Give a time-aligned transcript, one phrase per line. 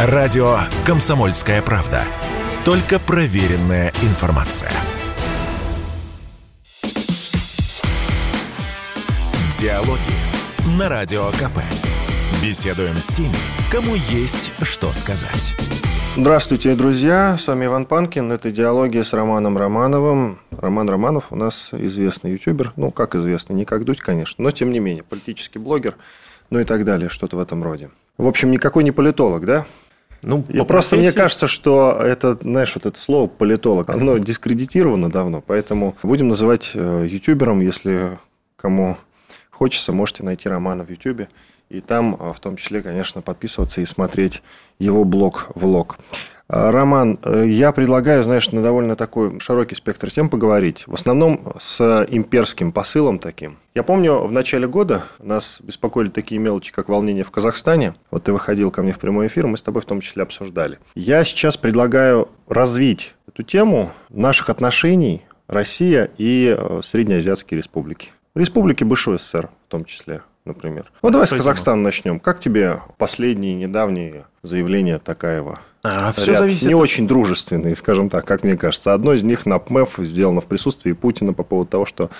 [0.00, 2.04] Радио «Комсомольская правда».
[2.64, 4.70] Только проверенная информация.
[9.58, 9.98] Диалоги
[10.78, 11.58] на Радио КП.
[12.40, 13.34] Беседуем с теми,
[13.72, 15.56] кому есть что сказать.
[16.16, 17.36] Здравствуйте, друзья.
[17.36, 18.30] С вами Иван Панкин.
[18.30, 20.38] Это диалоги с Романом Романовым.
[20.52, 22.72] Роман Романов у нас известный ютубер.
[22.76, 25.96] Ну, как известный, не как Дудь, конечно, но тем не менее, политический блогер,
[26.50, 27.90] ну и так далее, что-то в этом роде.
[28.16, 29.66] В общем, никакой не политолог, да?
[30.22, 35.42] Ну, по просто мне кажется, что это, знаешь, вот это слово политолог, оно дискредитировано давно,
[35.44, 38.18] поэтому будем называть э, ютубером, если
[38.56, 38.96] кому
[39.50, 41.28] хочется, можете найти Романа в ютубе.
[41.68, 44.42] И там, э, в том числе, конечно, подписываться и смотреть
[44.78, 45.98] его блог-влог.
[46.48, 50.84] А, Роман, э, я предлагаю, знаешь, на довольно такой широкий спектр тем поговорить.
[50.86, 53.58] В основном с имперским посылом таким.
[53.74, 57.94] Я помню, в начале года нас беспокоили такие мелочи, как волнение в Казахстане.
[58.10, 60.78] Вот ты выходил ко мне в прямой эфир, мы с тобой в том числе обсуждали.
[60.94, 68.10] Я сейчас предлагаю развить эту тему наших отношений Россия и э, Среднеазиатские республики.
[68.34, 70.90] Республики бывшего СССР в том числе например.
[71.02, 72.18] Ну, давай с Казахстана начнем.
[72.18, 75.60] Как тебе последние недавние заявления Такаева?
[75.82, 76.66] А, все зависит.
[76.66, 76.80] Не от...
[76.80, 78.94] очень дружественные, скажем так, как мне кажется.
[78.94, 82.10] Одно из них на ПМЭФ сделано в присутствии Путина по поводу того, что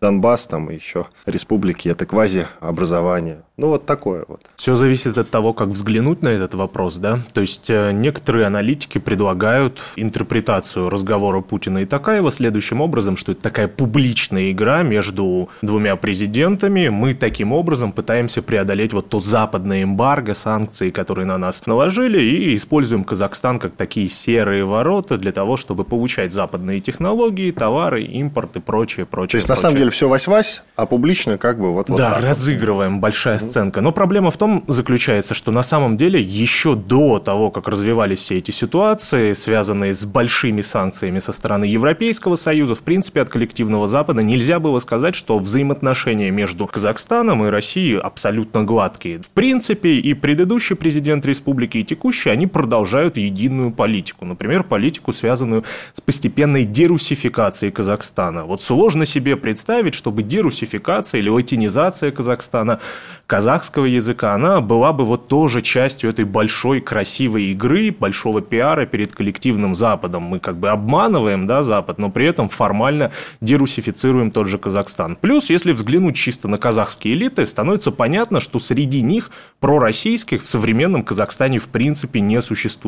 [0.00, 3.42] Донбасс, там и еще республики, это квази-образование.
[3.56, 4.42] Ну, вот такое вот.
[4.54, 7.18] Все зависит от того, как взглянуть на этот вопрос, да?
[7.32, 13.42] То есть, э, некоторые аналитики предлагают интерпретацию разговора Путина и Такаева следующим образом, что это
[13.42, 16.88] такая публичная игра между двумя президентами.
[16.88, 22.56] Мы таким образом пытаемся преодолеть вот то западное эмбарго, санкции, которые на нас наложили, и
[22.56, 28.60] используем Казахстан как такие серые ворота для того, чтобы получать западные технологии, товары, импорт и
[28.60, 29.32] прочее, прочее.
[29.32, 29.56] То есть, прочее.
[29.56, 32.94] на самом деле, все вась-вась, а публично как бы вот, вот Да, разыгрываем.
[32.94, 33.00] Вот.
[33.00, 33.80] Большая сценка.
[33.80, 38.36] Но проблема в том заключается, что на самом деле еще до того, как развивались все
[38.36, 44.22] эти ситуации, связанные с большими санкциями со стороны Европейского Союза, в принципе, от коллективного Запада,
[44.22, 49.20] нельзя было сказать, что взаимоотношения между Казахстаном и Россией абсолютно гладкие.
[49.20, 54.24] В принципе, и предыдущий президент республики, и текущий, они продолжают единую политику.
[54.24, 58.44] Например, политику, связанную с постепенной дерусификацией Казахстана.
[58.44, 62.80] Вот сложно себе представить, чтобы дерусификация или латинизация Казахстана
[63.28, 69.14] казахского языка, она была бы вот тоже частью этой большой красивой игры, большого пиара перед
[69.14, 70.22] коллективным Западом.
[70.22, 75.14] Мы как бы обманываем да, Запад, но при этом формально дерусифицируем тот же Казахстан.
[75.14, 79.30] Плюс, если взглянуть чисто на казахские элиты, становится понятно, что среди них
[79.60, 82.87] пророссийских в современном Казахстане в принципе не существует.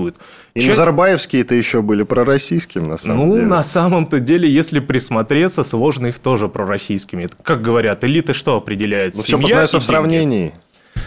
[0.55, 0.69] И Ча...
[0.69, 3.44] Назарбаевские-то еще были пророссийскими, на самом ну, деле.
[3.44, 7.28] Ну, на самом-то деле, если присмотреться, сложно их тоже пророссийскими.
[7.43, 9.15] Как говорят, элиты что определяет?
[9.16, 10.55] Ну, все познается в сравнении сравнении.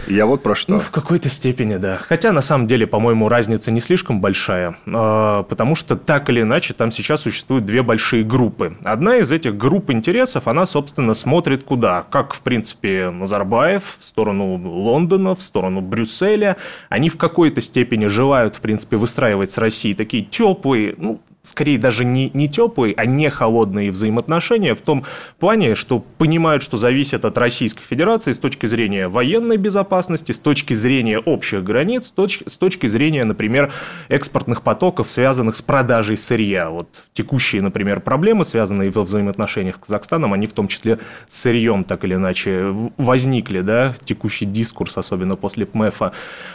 [0.06, 0.74] Я вот про что.
[0.74, 1.96] Ну, в какой-то степени, да.
[1.96, 6.74] Хотя, на самом деле, по-моему, разница не слишком большая, а, потому что так или иначе
[6.74, 8.76] там сейчас существуют две большие группы.
[8.84, 12.04] Одна из этих групп интересов, она, собственно, смотрит куда?
[12.10, 16.56] Как, в принципе, Назарбаев в сторону Лондона, в сторону Брюсселя.
[16.88, 22.04] Они в какой-то степени желают, в принципе, выстраивать с Россией такие теплые, ну, скорее даже
[22.04, 25.04] не, не теплые, а не холодные взаимоотношения в том
[25.38, 30.72] плане, что понимают, что зависят от Российской Федерации с точки зрения военной безопасности, с точки
[30.72, 33.72] зрения общих границ, с точки, с точки зрения, например,
[34.08, 36.70] экспортных потоков, связанных с продажей сырья.
[36.70, 41.84] Вот текущие, например, проблемы, связанные во взаимоотношениях с Казахстаном, они в том числе с сырьем
[41.84, 46.12] так или иначе возникли, да, текущий дискурс, особенно после ПМЭФа.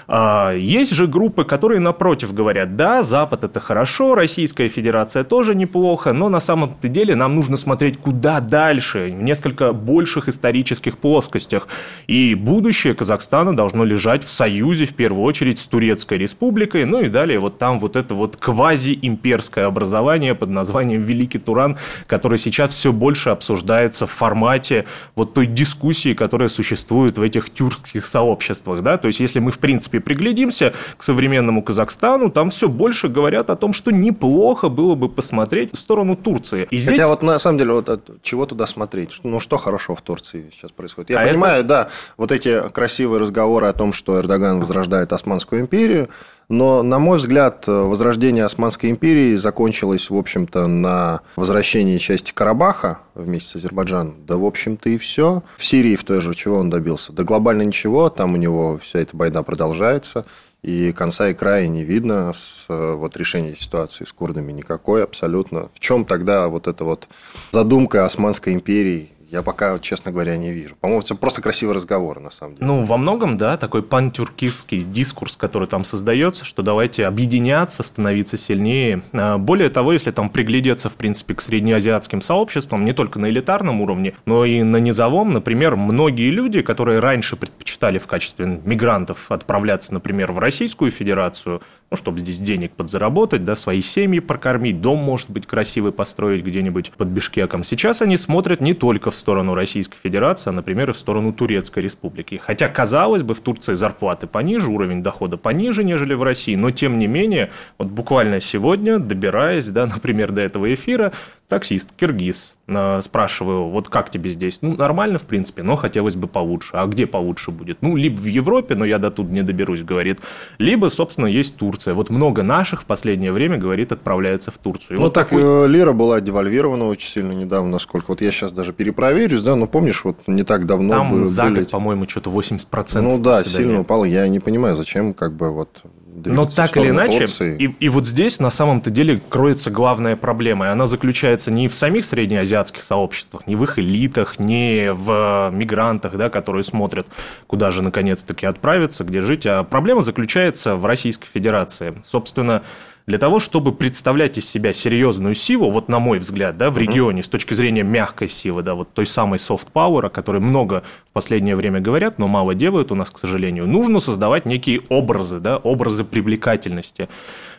[0.07, 5.55] А, есть же группы, которые напротив говорят, да, Запад это хорошо, Российская Федерация Федерация тоже
[5.55, 11.67] неплохо, но на самом-то деле нам нужно смотреть куда дальше, в несколько больших исторических плоскостях.
[12.07, 17.09] И будущее Казахстана должно лежать в союзе, в первую очередь, с Турецкой республикой, ну и
[17.09, 21.75] далее вот там вот это вот квази-имперское образование под названием Великий Туран,
[22.07, 24.85] которое сейчас все больше обсуждается в формате
[25.15, 29.59] вот той дискуссии, которая существует в этих тюркских сообществах, да, то есть если мы в
[29.59, 35.09] принципе приглядимся к современному Казахстану, там все больше говорят о том, что неплохо было бы
[35.09, 36.67] посмотреть в сторону Турции.
[36.69, 36.93] И здесь...
[36.93, 39.19] Хотя вот на самом деле, вот от чего туда смотреть?
[39.23, 41.09] Ну, что хорошего в Турции сейчас происходит?
[41.09, 41.67] Я а понимаю, это...
[41.67, 46.09] да, вот эти красивые разговоры о том, что Эрдоган возрождает Османскую империю,
[46.49, 53.49] но, на мой взгляд, возрождение Османской империи закончилось, в общем-то, на возвращении части Карабаха вместе
[53.49, 54.15] с Азербайджаном.
[54.25, 55.43] Да, в общем-то, и все.
[55.57, 57.13] В Сирии в той же, чего он добился?
[57.13, 60.25] Да глобально ничего, там у него вся эта война продолжается
[60.61, 65.69] и конца и края не видно с вот решения ситуации с курдами никакой абсолютно.
[65.73, 67.07] В чем тогда вот эта вот
[67.51, 69.11] задумка Османской империи?
[69.31, 70.75] Я пока, честно говоря, не вижу.
[70.79, 72.65] По-моему, это просто красивый разговор, на самом деле.
[72.65, 79.03] Ну, во многом, да, такой пантюркистский дискурс, который там создается, что давайте объединяться, становиться сильнее.
[79.13, 83.81] А, более того, если там приглядеться, в принципе, к среднеазиатским сообществам, не только на элитарном
[83.81, 89.93] уровне, но и на низовом, например, многие люди, которые раньше предпочитали в качестве мигрантов отправляться,
[89.93, 91.61] например, в Российскую Федерацию,
[91.91, 96.91] ну, чтобы здесь денег подзаработать, да, свои семьи прокормить, дом, может быть, красивый построить где-нибудь
[96.91, 97.63] под Бишкеком.
[97.63, 101.79] Сейчас они смотрят не только в сторону Российской Федерации, а, например, и в сторону Турецкой
[101.79, 102.39] Республики.
[102.43, 106.99] Хотя, казалось бы, в Турции зарплаты пониже, уровень дохода пониже, нежели в России, но, тем
[106.99, 107.49] не менее,
[107.79, 111.11] вот буквально сегодня, добираясь, да, например, до этого эфира,
[111.49, 114.59] таксист, киргиз, э, спрашиваю, вот как тебе здесь?
[114.61, 116.71] Ну, нормально, в принципе, но хотелось бы получше.
[116.73, 117.81] А где получше будет?
[117.81, 120.19] Ну, либо в Европе, но я до тут не доберусь, говорит,
[120.59, 121.95] либо, собственно, есть Турция.
[121.95, 124.97] Вот много наших в последнее время, говорит, отправляется в Турцию.
[124.97, 125.65] И ну, вот так такой...
[125.65, 128.05] Э, лира была девальвирована очень сильно недавно, насколько.
[128.09, 131.23] Вот я сейчас даже перепроверюсь, да, но помнишь, вот не так давно Там были...
[131.23, 134.05] за год, по-моему, что-то 80% Ну да, сильно упало.
[134.05, 135.81] Я не понимаю, зачем как бы вот
[136.25, 137.27] но так или иначе,
[137.57, 140.65] и, и вот здесь на самом-то деле кроется главная проблема.
[140.65, 146.15] И она заключается не в самих среднеазиатских сообществах, не в их элитах, не в мигрантах,
[146.17, 147.07] да, которые смотрят,
[147.47, 149.45] куда же наконец-таки отправиться, где жить.
[149.45, 151.93] А проблема заключается в Российской Федерации.
[152.03, 152.63] Собственно,
[153.05, 157.23] для того, чтобы представлять из себя серьезную силу, вот на мой взгляд, да, в регионе,
[157.23, 161.13] с точки зрения мягкой силы, да, вот той самой soft power, о которой много в
[161.13, 165.57] последнее время говорят, но мало делают у нас, к сожалению, нужно создавать некие образы, да,
[165.57, 167.09] образы привлекательности.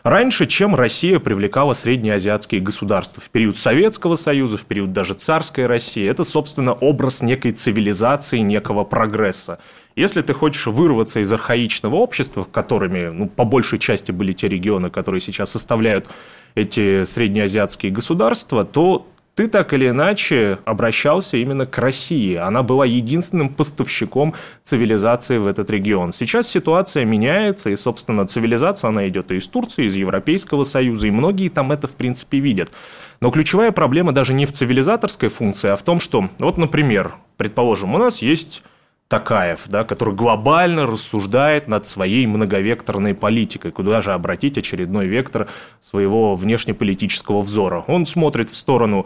[0.03, 6.07] Раньше, чем Россия привлекала среднеазиатские государства в период Советского Союза, в период даже царской России,
[6.07, 9.59] это, собственно, образ некой цивилизации, некого прогресса.
[9.95, 14.89] Если ты хочешь вырваться из архаичного общества, которыми ну, по большей части были те регионы,
[14.89, 16.09] которые сейчас составляют
[16.55, 22.35] эти среднеазиатские государства, то ты так или иначе обращался именно к России.
[22.35, 24.33] Она была единственным поставщиком
[24.63, 26.11] цивилизации в этот регион.
[26.11, 31.11] Сейчас ситуация меняется, и, собственно, цивилизация, она идет и из Турции, из Европейского Союза, и
[31.11, 32.71] многие там это, в принципе, видят.
[33.21, 37.95] Но ключевая проблема даже не в цивилизаторской функции, а в том, что, вот, например, предположим,
[37.95, 38.63] у нас есть
[39.11, 45.49] Такаев, да, который глобально рассуждает над своей многовекторной политикой, куда же обратить очередной вектор
[45.83, 47.83] своего внешнеполитического взора.
[47.87, 49.05] Он смотрит в сторону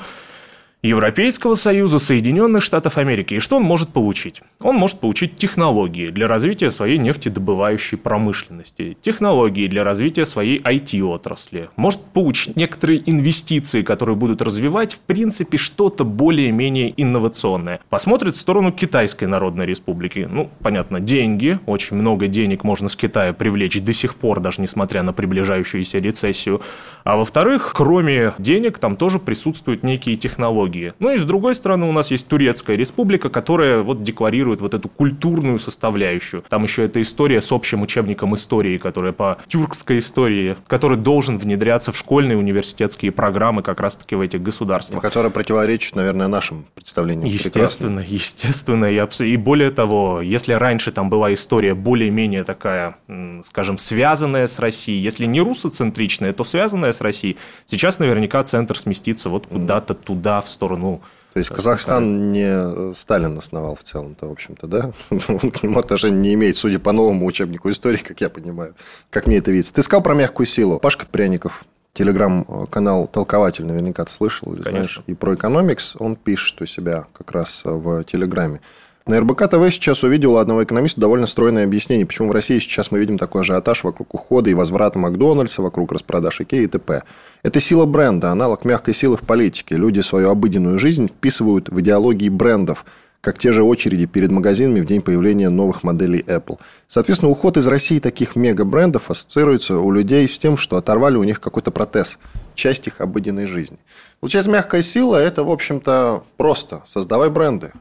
[0.85, 3.33] Европейского Союза, Соединенных Штатов Америки.
[3.33, 4.43] И что он может получить?
[4.61, 12.01] Он может получить технологии для развития своей нефтедобывающей промышленности, технологии для развития своей IT-отрасли, может
[12.01, 17.79] получить некоторые инвестиции, которые будут развивать, в принципе, что-то более-менее инновационное.
[17.89, 20.27] Посмотрит в сторону Китайской Народной Республики.
[20.29, 25.01] Ну, понятно, деньги, очень много денег можно с Китая привлечь до сих пор, даже несмотря
[25.01, 26.61] на приближающуюся рецессию.
[27.03, 30.93] А во-вторых, кроме денег, там тоже присутствуют некие технологии технологии.
[30.99, 34.89] Ну и с другой стороны у нас есть Турецкая республика, которая вот декларирует вот эту
[34.89, 36.43] культурную составляющую.
[36.47, 41.91] Там еще эта история с общим учебником истории, которая по тюркской истории, который должен внедряться
[41.91, 45.01] в школьные университетские программы как раз-таки в этих государствах.
[45.01, 47.25] Которая противоречит, наверное, нашим представлениям.
[47.25, 48.13] Естественно, прекрасно.
[48.13, 48.85] естественно.
[48.85, 49.21] И, абс...
[49.21, 52.97] и более того, если раньше там была история более-менее такая,
[53.43, 59.29] скажем, связанная с Россией, если не русоцентричная, то связанная с Россией, сейчас наверняка центр сместится
[59.29, 61.01] вот куда-то туда, в сторону сторону.
[61.33, 64.91] То есть Казахстан не э, Сталин основал в целом-то, в общем-то, да?
[65.09, 68.73] Он к нему отношения не имеет, судя по новому учебнику истории, как я понимаю,
[69.09, 69.73] как мне это видится.
[69.73, 70.79] Ты сказал про мягкую силу.
[70.79, 76.65] Пашка Пряников, телеграм-канал «Толкователь», наверняка ты слышал, или знаешь, и про экономикс, он пишет у
[76.65, 78.61] себя как раз в Телеграме.
[79.07, 82.97] На РБК ТВ сейчас увидел одного экономиста довольно стройное объяснение, почему в России сейчас мы
[82.97, 87.03] видим такой ажиотаж вокруг ухода и возврата Макдональдса, вокруг распродаж Икеи и т.п.
[87.43, 89.75] Это сила бренда, аналог мягкой силы в политике.
[89.75, 92.83] Люди свою обыденную жизнь вписывают в идеологии брендов,
[93.21, 96.57] как те же очереди перед магазинами в день появления новых моделей Apple.
[96.87, 101.39] Соответственно, уход из России таких мега-брендов ассоциируется у людей с тем, что оторвали у них
[101.39, 102.17] какой-то протез,
[102.55, 103.77] часть их обыденной жизни.
[104.19, 106.81] Получается, мягкая сила– это, в общем-то, просто.
[106.87, 107.71] Создавай бренды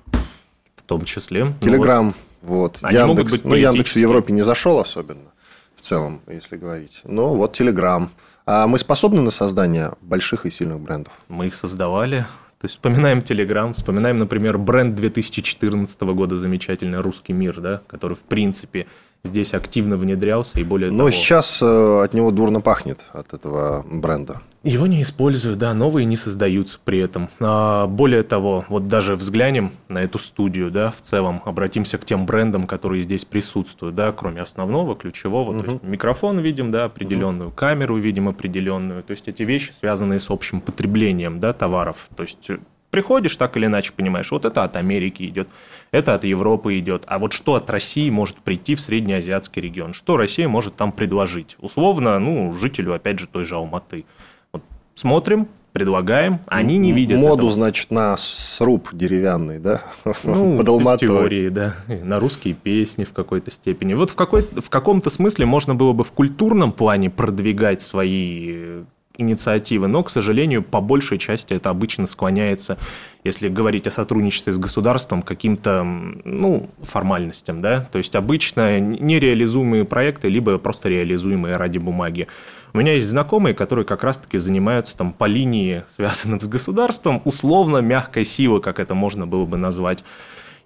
[0.85, 1.55] в том числе.
[1.61, 2.79] Телеграм, ну, вот.
[2.83, 5.33] Они Яндекс, могут быть ну, Яндекс в Европе не зашел особенно,
[5.75, 7.01] в целом, если говорить.
[7.05, 8.11] Но вот Телеграм.
[8.47, 11.13] А мы способны на создание больших и сильных брендов?
[11.29, 12.27] Мы их создавали.
[12.61, 18.23] То есть вспоминаем Телеграм, вспоминаем, например, бренд 2014 года, замечательный «Русский мир», да, который, в
[18.23, 18.87] принципе,
[19.25, 21.11] здесь активно внедрялся, и более Но того...
[21.11, 24.41] сейчас э, от него дурно пахнет, от этого бренда.
[24.63, 27.29] Его не используют, да, новые не создаются при этом.
[27.41, 32.27] А, более того, вот даже взглянем на эту студию, да, в целом, обратимся к тем
[32.27, 35.63] брендам, которые здесь присутствуют, да, кроме основного, ключевого, угу.
[35.63, 37.57] то есть микрофон видим, да, определенную, угу.
[37.57, 42.51] камеру видим определенную, то есть эти вещи, связанные с общим потреблением, да, товаров, то есть
[42.95, 45.49] приходишь, так или иначе понимаешь, вот это от Америки идет,
[45.91, 50.17] это от Европы идет, а вот что от России может прийти в среднеазиатский регион, что
[50.17, 51.57] Россия может там предложить?
[51.59, 54.05] Условно, ну, жителю, опять же, той же Алматы.
[54.53, 54.63] Вот
[54.95, 57.51] смотрим, предлагаем, они не видят Моду, этого.
[57.51, 59.83] значит, на сруб деревянный, да?
[60.23, 61.75] Ну, Под в теории, да.
[61.89, 63.95] На русские песни в какой-то степени.
[63.95, 68.85] Вот в, какой, в каком-то смысле можно было бы в культурном плане продвигать свои
[69.17, 72.79] инициативы, но, к сожалению, по большей части это обычно склоняется,
[73.23, 80.29] если говорить о сотрудничестве с государством, каким-то, ну, формальностям, да, то есть обычно нереализуемые проекты,
[80.29, 82.27] либо просто реализуемые ради бумаги.
[82.73, 87.79] У меня есть знакомые, которые как раз-таки занимаются там по линии, связанным с государством, условно
[87.79, 90.05] мягкой силы, как это можно было бы назвать.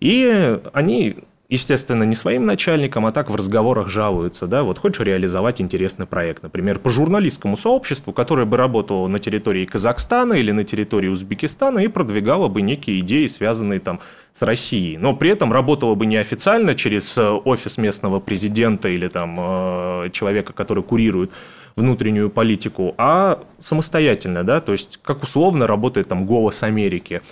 [0.00, 1.16] И они,
[1.48, 6.42] естественно, не своим начальникам, а так в разговорах жалуются, да, вот хочешь реализовать интересный проект,
[6.42, 11.88] например, по журналистскому сообществу, которое бы работало на территории Казахстана или на территории Узбекистана и
[11.88, 14.00] продвигало бы некие идеи, связанные там
[14.34, 19.36] с Россией, но при этом работало бы неофициально через э, офис местного президента или там
[19.38, 21.32] э, человека, который курирует
[21.76, 27.22] внутреннюю политику, а самостоятельно, да, то есть как условно работает там «Голос Америки».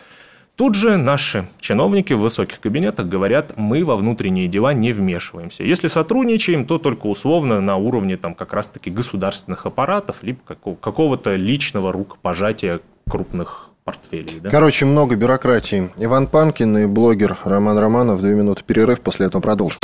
[0.56, 5.62] Тут же наши чиновники в высоких кабинетах говорят, мы во внутренние дела не вмешиваемся.
[5.64, 11.34] Если сотрудничаем, то только условно на уровне там, как раз-таки государственных аппаратов, либо какого- какого-то
[11.34, 14.40] личного рукопожатия крупных портфелей.
[14.40, 14.48] Да?
[14.48, 15.90] Короче, много бюрократии.
[15.98, 18.22] Иван Панкин и блогер Роман Романов.
[18.22, 19.78] Две минуты перерыв, после этого продолжим.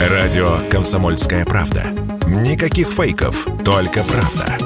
[0.00, 1.84] Радио «Комсомольская правда».
[2.26, 4.58] Никаких фейков, только правда.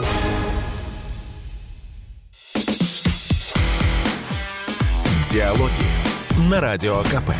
[5.21, 7.33] Диалоги на Радио КП.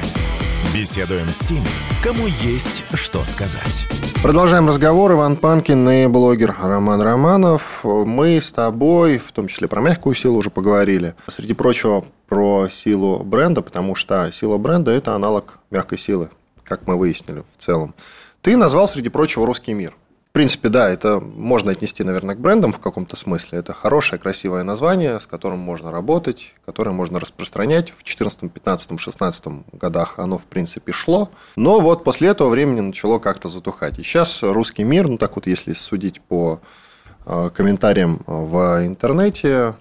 [0.75, 1.65] Беседуем с теми,
[2.05, 3.87] кому есть что сказать.
[4.23, 5.13] Продолжаем разговор.
[5.13, 7.81] Иван Панкин и блогер Роман Романов.
[7.83, 11.15] Мы с тобой, в том числе про мягкую силу, уже поговорили.
[11.27, 16.29] Среди прочего, про силу бренда, потому что сила бренда– это аналог мягкой силы,
[16.65, 17.95] как мы выяснили в целом.
[18.43, 19.95] Ты назвал, среди прочего, русский мир.
[20.31, 23.59] В принципе, да, это можно отнести, наверное, к брендам в каком-то смысле.
[23.59, 27.87] Это хорошее, красивое название, с которым можно работать, которое можно распространять.
[27.91, 31.31] В 2014, 2015, 2016 годах оно, в принципе, шло.
[31.57, 33.99] Но вот после этого времени начало как-то затухать.
[33.99, 36.61] И сейчас русский мир, ну так вот, если судить по
[37.27, 39.75] э, комментариям в интернете,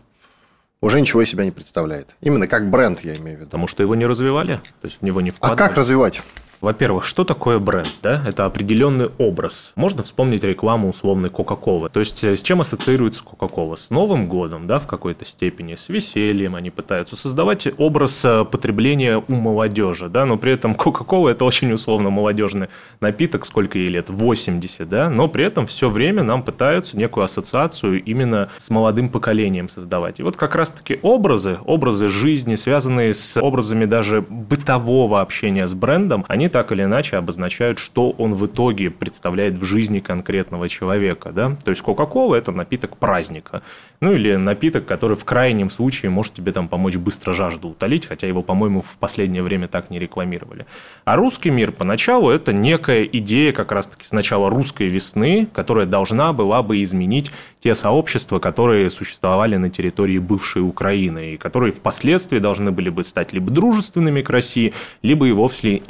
[0.81, 2.15] уже ничего из себя не представляет.
[2.21, 3.45] Именно как бренд, я имею в виду.
[3.51, 5.59] Потому что его не развивали, то есть в него не А вкладывали.
[5.59, 6.23] как развивать?
[6.61, 7.89] Во-первых, что такое бренд?
[8.03, 8.21] Да?
[8.27, 9.71] Это определенный образ.
[9.75, 11.87] Можно вспомнить рекламу условной Кока-Колы.
[11.87, 13.77] То есть, э, с чем ассоциируется Кока-Кола?
[13.77, 19.23] С Новым годом, да, в какой-то степени, с весельем они пытаются создавать образ э, потребления
[19.25, 22.67] у молодежи, да, но при этом Кока-Кола– это очень условно молодежный
[22.99, 24.09] напиток, сколько ей лет?
[24.09, 29.69] 80, да, но при этом все время нам пытаются некую ассоциацию именно с молодым поколением
[29.69, 30.19] создавать.
[30.19, 36.25] И вот как раз-таки образы, образы жизни, связанные с образами даже бытового общения с брендом,
[36.27, 41.31] они так или иначе обозначают, что он в итоге представляет в жизни конкретного человека.
[41.31, 41.55] Да?
[41.63, 43.61] То есть Кока-Кола– это напиток праздника.
[44.01, 48.27] Ну или напиток, который в крайнем случае может тебе там помочь быстро жажду утолить, хотя
[48.27, 50.65] его, по-моему, в последнее время так не рекламировали.
[51.05, 56.63] А русский мир поначалу– это некая идея как раз-таки сначала русской весны, которая должна была
[56.63, 62.89] бы изменить те сообщества, которые существовали на территории бывшей Украины, и которые впоследствии должны были
[62.89, 65.81] бы стать либо дружественными к России, либо и вовсе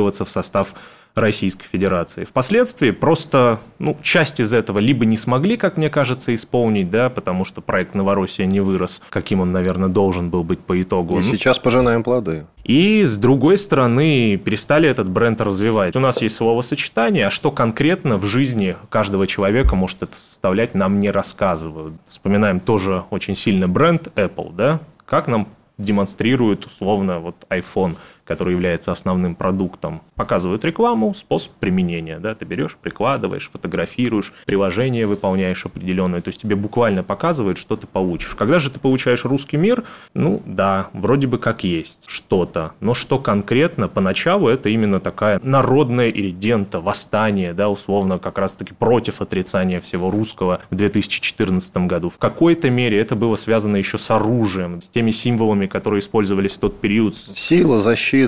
[0.00, 0.74] интегрироваться в состав
[1.16, 2.24] Российской Федерации.
[2.24, 7.44] Впоследствии просто ну, часть из этого либо не смогли, как мне кажется, исполнить, да, потому
[7.44, 11.14] что проект Новороссия не вырос, каким он, наверное, должен был быть по итогу.
[11.14, 12.46] И Ну, сейчас пожинаем плоды.
[12.62, 15.96] и с другой стороны, перестали этот бренд развивать.
[15.96, 21.00] У нас есть словосочетание, а что конкретно в жизни каждого человека может это составлять, нам
[21.00, 21.94] не рассказывают.
[22.08, 24.78] Вспоминаем тоже очень сильный бренд Apple, да?
[25.06, 27.96] Как нам демонстрирует условно вот iPhone,
[28.30, 30.02] который является основным продуктом.
[30.14, 32.20] Показывают рекламу, способ применения.
[32.20, 32.32] Да?
[32.36, 36.20] Ты берешь, прикладываешь, фотографируешь, приложение выполняешь определенное.
[36.20, 38.36] То есть тебе буквально показывают, что ты получишь.
[38.36, 39.82] Когда же ты получаешь русский мир,
[40.14, 42.70] ну да, вроде бы как есть что-то.
[42.78, 49.20] Но что конкретно, поначалу это именно такая народная иридента, восстание, да, условно, как раз-таки против
[49.22, 52.10] отрицания всего русского в 2014 году.
[52.10, 56.58] В какой-то мере это было связано еще с оружием, с теми символами, которые использовались в
[56.58, 58.19] тот период, Сила, защита.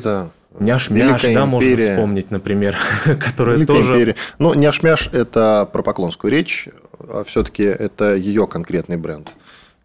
[0.58, 3.92] Няш-мяш, Великая да, можно вспомнить, например, которая Великая тоже...
[3.94, 4.16] империя.
[4.38, 6.68] Ну, няшмяш– это про поклонскую речь,
[6.98, 9.32] а все-таки это ее конкретный бренд.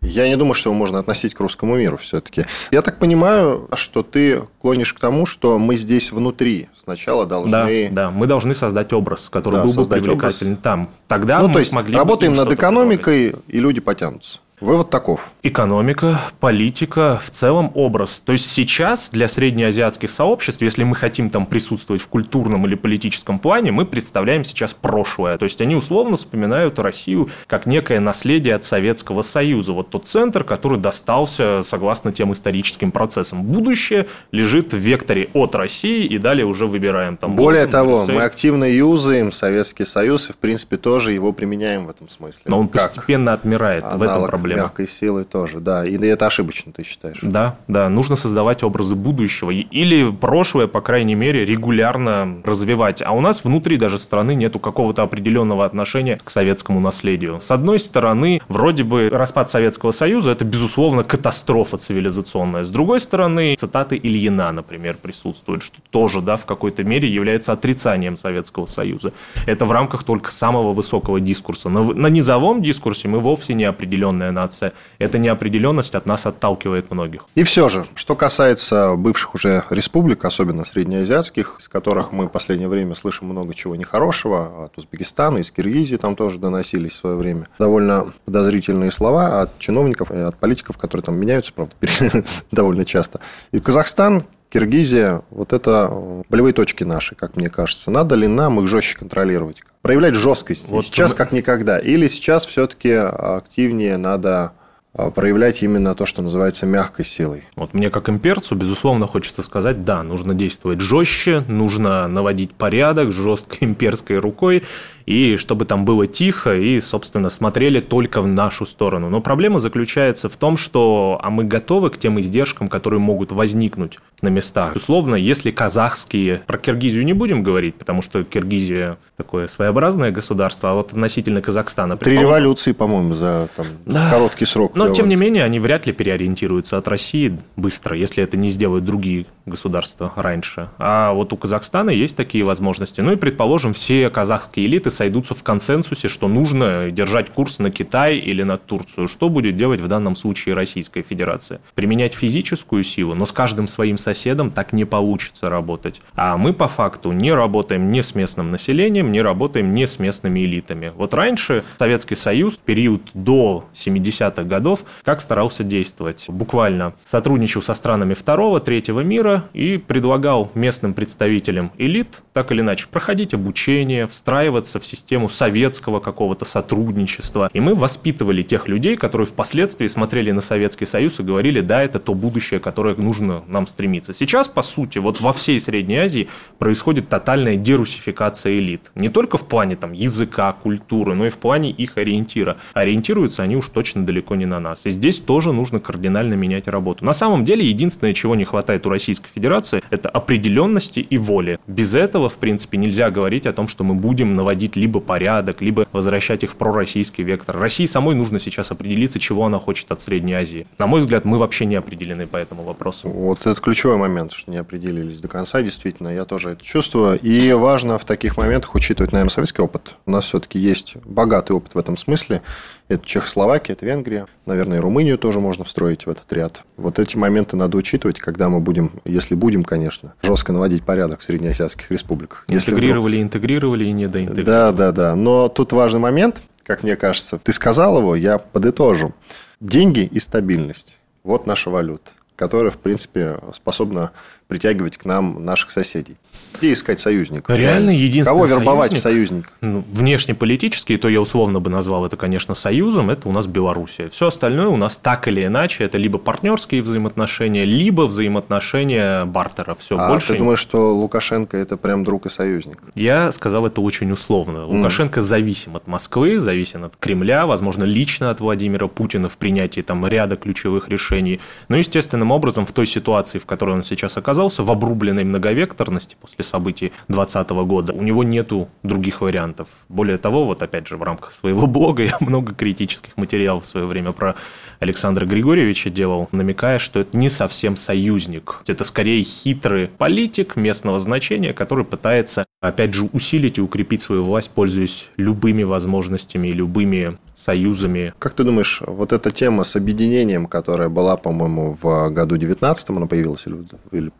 [0.01, 2.45] Я не думаю, что его можно относить к русскому миру все-таки.
[2.69, 7.89] Я так понимаю, что ты клонишь к тому, что мы здесь внутри сначала Да, должны...
[7.91, 10.89] да, мы должны создать образ, который Да, был бы создать привлекательный там.
[11.07, 14.39] Тогда Ну, мы то есть, смогли работаем над экономикой, и люди потянутся.
[14.59, 15.29] Вывод таков.
[15.43, 18.19] Экономика, политика, в целом образ.
[18.21, 23.37] То есть сейчас для среднеазиатских сообществ, если мы хотим там присутствовать в культурном или политическом
[23.37, 25.37] плане, мы представляем сейчас прошлое.
[25.37, 29.73] То есть они условно вспоминают Россию как некое наследие от Советского Союза.
[29.73, 33.43] Вот тот центр, который достался согласно тем историческим процессам.
[33.43, 37.35] Будущее лежит в векторе от России и далее уже выбираем там.
[37.35, 38.15] Более Лондон, того, Брюссель.
[38.15, 42.41] мы активно юзаем Советский Союз и в принципе тоже его применяем в этом смысле.
[42.47, 44.67] Но он как постепенно отмирает, в этом проблема проблема.
[44.67, 45.85] Мягкой силы тоже, да.
[45.85, 47.19] И это ошибочно, ты считаешь?
[47.21, 47.89] Да, да.
[47.89, 49.51] Нужно создавать образы будущего.
[49.51, 53.01] Или прошлое, по крайней мере, регулярно развивать.
[53.05, 57.39] А у нас внутри даже страны нету какого-то определенного отношения к советскому наследию.
[57.39, 62.63] С одной стороны, вроде бы распад Советского Союза– это, безусловно, катастрофа цивилизационная.
[62.63, 68.17] С другой стороны, цитаты Ильина, например, присутствуют, что тоже, да, в какой-то мере является отрицанием
[68.17, 69.13] Советского Союза.
[69.45, 71.69] Это в рамках только самого высокого дискурса.
[71.69, 74.73] На, на низовом дискурсе мы вовсе не определенная нация.
[74.99, 77.25] Эта неопределенность от нас отталкивает многих.
[77.35, 82.69] И все же, что касается бывших уже республик, особенно среднеазиатских, с которых мы в последнее
[82.69, 87.47] время слышим много чего нехорошего, от Узбекистана, из Киргизии там тоже доносились в свое время
[87.59, 91.75] довольно подозрительные слова от чиновников и от политиков, которые там меняются, правда,
[92.51, 93.19] довольно часто.
[93.51, 97.91] И Казахстан, Киргизия, вот это болевые точки наши, как мне кажется.
[97.91, 99.61] Надо ли нам их жестче контролировать?
[99.81, 101.17] Проявлять жесткость вот сейчас мы...
[101.17, 101.79] как никогда?
[101.79, 104.53] Или сейчас все-таки активнее надо
[104.97, 107.43] а, проявлять именно то, что называется мягкой силой.
[107.55, 113.59] Вот мне как имперцу, безусловно, хочется сказать, да, нужно действовать жестче, нужно наводить порядок жесткой
[113.61, 114.63] имперской рукой,
[115.05, 119.09] и чтобы там было тихо, и, собственно, смотрели только в нашу сторону.
[119.09, 123.99] Но проблема заключается в том, что а мы готовы к тем издержкам, которые могут возникнуть
[124.21, 124.75] на местах.
[124.75, 130.73] Условно, если казахские, про Киргизию не будем говорить, потому что Киргизия такое своеобразное государство, а
[130.73, 131.97] вот относительно Казахстана...
[131.97, 134.09] Три революции, по-моему, за там, да.
[134.11, 134.75] короткий срок.
[134.75, 138.85] Но, тем не менее, они вряд ли переориентируются от России быстро, если это не сделают
[138.85, 140.69] другие государства раньше.
[140.77, 143.01] А вот у Казахстана есть такие возможности.
[143.01, 148.17] Ну и, предположим, все казахские элиты сойдутся в консенсусе, что нужно держать курс на Китай
[148.17, 149.07] или на Турцию.
[149.07, 151.59] Что будет делать в данном случае Российская Федерация?
[151.73, 156.01] Применять физическую силу, но с каждым своим соседом так не получится работать.
[156.15, 160.45] А мы по факту не работаем ни с местным населением, не работаем ни с местными
[160.45, 160.93] элитами.
[160.95, 166.25] Вот раньше Советский Союз в период до 70-х годов как старался действовать?
[166.29, 172.87] Буквально сотрудничал со странами второго, третьего мира и предлагал местным представителям элит так или иначе
[172.91, 177.49] проходить обучение, встраиваться в систему советского какого-то сотрудничества.
[177.51, 181.97] И мы воспитывали тех людей, которые впоследствии смотрели на Советский Союз и говорили, да, это
[181.97, 183.96] то будущее, которое нужно нам стремиться.
[184.05, 188.91] Сейчас, по сути, вот во всей Средней Азии происходит тотальная дерусификация элит.
[188.95, 192.57] Не только в плане там, языка, культуры, но и в плане их ориентира.
[192.73, 194.85] Ориентируются они уж точно далеко не на нас.
[194.85, 197.03] И здесь тоже нужно кардинально менять работу.
[197.03, 201.59] На самом деле, единственное, чего не хватает у Российской Федерации, это определенности и воли.
[201.67, 205.87] Без этого, в принципе, нельзя говорить о том, что мы будем наводить либо порядок, либо
[205.91, 207.57] возвращать их в пророссийский вектор.
[207.57, 210.67] России самой нужно сейчас определиться, чего она хочет от Средней Азии.
[210.77, 213.09] На мой взгляд, мы вообще не определены по этому вопросу.
[213.09, 215.61] Вот это ключевой момент, что не определились до конца.
[215.61, 217.17] Действительно, я тоже это чувствую.
[217.19, 219.95] И важно в таких моментах учитывать, наверное, советский опыт.
[220.05, 222.41] У нас все-таки есть богатый опыт в этом смысле.
[222.89, 224.27] Это Чехословакия, это Венгрия.
[224.45, 226.63] Наверное, и Румынию тоже можно встроить в этот ряд.
[226.75, 231.23] Вот эти моменты надо учитывать, когда мы будем, если будем, конечно, жестко наводить порядок в
[231.23, 232.43] среднеазиатских республиках.
[232.47, 233.27] Интегрировали, вдруг...
[233.27, 234.45] интегрировали и не доинтегрировали.
[234.45, 235.15] Да, да, да.
[235.15, 237.37] Но тут важный момент, как мне кажется.
[237.37, 239.13] Ты сказал его, я подытожу.
[239.59, 240.97] Деньги и стабильность.
[241.23, 244.11] Вот наша валюта, которая, в принципе, способна
[244.47, 246.15] притягивать к нам наших соседей.
[246.57, 247.55] Где искать союзников?
[247.55, 249.53] Реально единственный Кого вербовать союзник, в союзник?
[249.61, 254.09] Ну, внешнеполитический, то я условно бы назвал это, конечно, союзом, это у нас Белоруссия.
[254.09, 259.75] Все остальное у нас так или иначе, это либо партнерские взаимоотношения, либо взаимоотношения бартера.
[259.75, 260.33] Все, а больше...
[260.33, 262.79] ты думаешь, что Лукашенко это прям друг и союзник?
[262.95, 264.65] Я сказал это очень условно.
[264.65, 265.23] Лукашенко mm.
[265.23, 270.35] зависим от Москвы, зависим от Кремля, возможно, лично от Владимира Путина в принятии там ряда
[270.35, 271.39] ключевых решений.
[271.69, 276.36] Но естественным образом в той ситуации, в которой он сейчас оказался, в обрубленной многовекторности после
[276.43, 277.93] событий 2020 года.
[277.93, 279.67] У него нету других вариантов.
[279.89, 283.85] Более того, вот опять же в рамках своего блога я много критических материалов в свое
[283.85, 284.35] время про
[284.79, 288.61] Александра Григорьевича делал, намекая, что это не совсем союзник.
[288.67, 294.51] Это скорее хитрый политик местного значения, который пытается, опять же, усилить и укрепить свою власть,
[294.51, 298.13] пользуясь любыми возможностями и любыми союзами.
[298.19, 303.05] Как ты думаешь, вот эта тема с объединением, которая была, по-моему, в году 19 она
[303.05, 304.11] появилась, или, или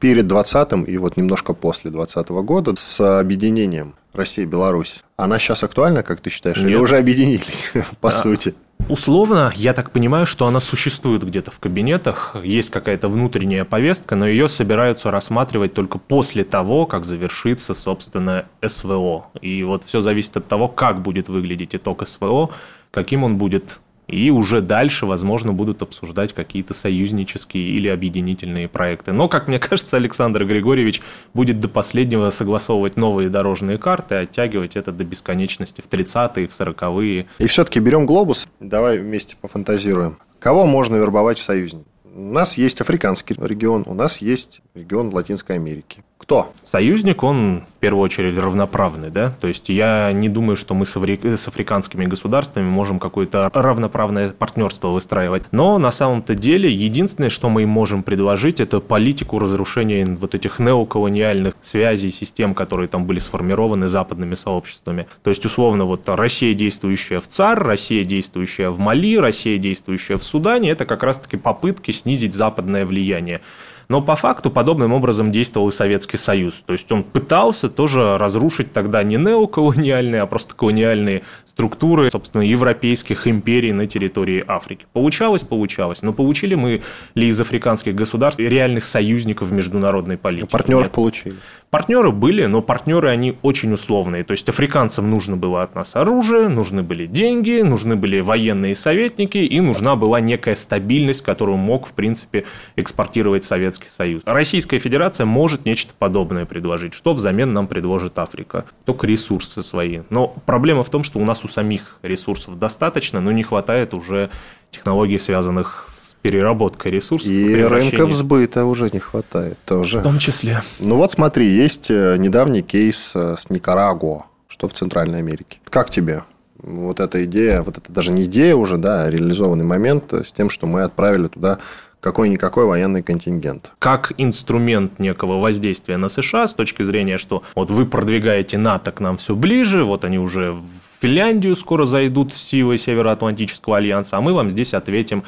[0.00, 5.38] перед 20-м, и вот немножко после 20 -го года, с объединением Россия и Беларусь, она
[5.38, 6.68] сейчас актуальна, как ты считаешь, Нет.
[6.68, 8.54] или уже объединились, по а, сути?
[8.86, 14.26] Условно, я так понимаю, что она существует где-то в кабинетах, есть какая-то внутренняя повестка, но
[14.26, 19.28] ее собираются рассматривать только после того, как завершится, собственно, СВО.
[19.40, 22.50] И вот все зависит от того, как будет выглядеть итог СВО,
[22.90, 29.12] каким он будет и уже дальше, возможно, будут обсуждать какие-то союзнические или объединительные проекты.
[29.12, 34.92] Но, как мне кажется, Александр Григорьевич будет до последнего согласовывать новые дорожные карты, оттягивать это
[34.92, 37.26] до бесконечности в 30-е, в 40-е.
[37.38, 40.18] И все-таки берем глобус, давай вместе пофантазируем.
[40.38, 41.86] Кого можно вербовать в союзники?
[42.14, 46.04] У нас есть африканский регион, у нас есть регион Латинской Америки.
[46.24, 46.54] Кто?
[46.62, 49.34] Союзник, он в первую очередь равноправный, да?
[49.38, 51.20] То есть я не думаю, что мы с, афри...
[51.22, 55.42] с африканскими государствами можем какое-то равноправное партнерство выстраивать.
[55.50, 60.58] Но на самом-то деле единственное, что мы им можем предложить, это политику разрушения вот этих
[60.60, 65.06] неоколониальных связей, систем, которые там были сформированы западными сообществами.
[65.22, 70.24] То есть, условно, вот Россия, действующая в ЦАР, Россия, действующая в Мали, Россия, действующая в
[70.24, 73.42] Судане, это как раз-таки попытки снизить западное влияние.
[73.88, 76.62] Но по факту подобным образом действовал и Советский Союз.
[76.66, 83.26] То есть он пытался тоже разрушить тогда не неоколониальные, а просто колониальные структуры, собственно, европейских
[83.26, 84.86] империй на территории Африки.
[84.92, 86.02] Получалось, получалось.
[86.02, 86.82] Но получили мы
[87.14, 90.48] ли из африканских государств реальных союзников международной политике?
[90.50, 90.92] Партнеров Нет.
[90.92, 91.36] получили.
[91.74, 94.22] Партнеры были, но партнеры они очень условные.
[94.22, 99.38] То есть африканцам нужно было от нас оружие, нужны были деньги, нужны были военные советники
[99.38, 102.44] и нужна была некая стабильность, которую мог, в принципе,
[102.76, 104.22] экспортировать Советский Союз.
[104.24, 106.94] Российская Федерация может нечто подобное предложить.
[106.94, 108.66] Что взамен нам предложит Африка?
[108.84, 110.02] Только ресурсы свои.
[110.10, 114.30] Но проблема в том, что у нас у самих ресурсов достаточно, но не хватает уже
[114.70, 115.88] технологий, связанных
[116.24, 117.30] переработка ресурсов.
[117.30, 120.00] И рынков сбыта уже не хватает тоже.
[120.00, 120.62] В том числе.
[120.80, 125.58] Ну вот смотри, есть э, недавний кейс э, с Никарагуа, что в Центральной Америке.
[125.68, 126.22] Как тебе?
[126.56, 130.48] Вот эта идея, вот это даже не идея уже, да, а реализованный момент с тем,
[130.48, 131.58] что мы отправили туда
[132.00, 133.72] какой-никакой военный контингент.
[133.78, 139.00] Как инструмент некого воздействия на США с точки зрения, что вот вы продвигаете НАТО к
[139.00, 140.62] нам все ближе, вот они уже в
[141.00, 145.22] Финляндию скоро зайдут с силой Североатлантического альянса, а мы вам здесь ответим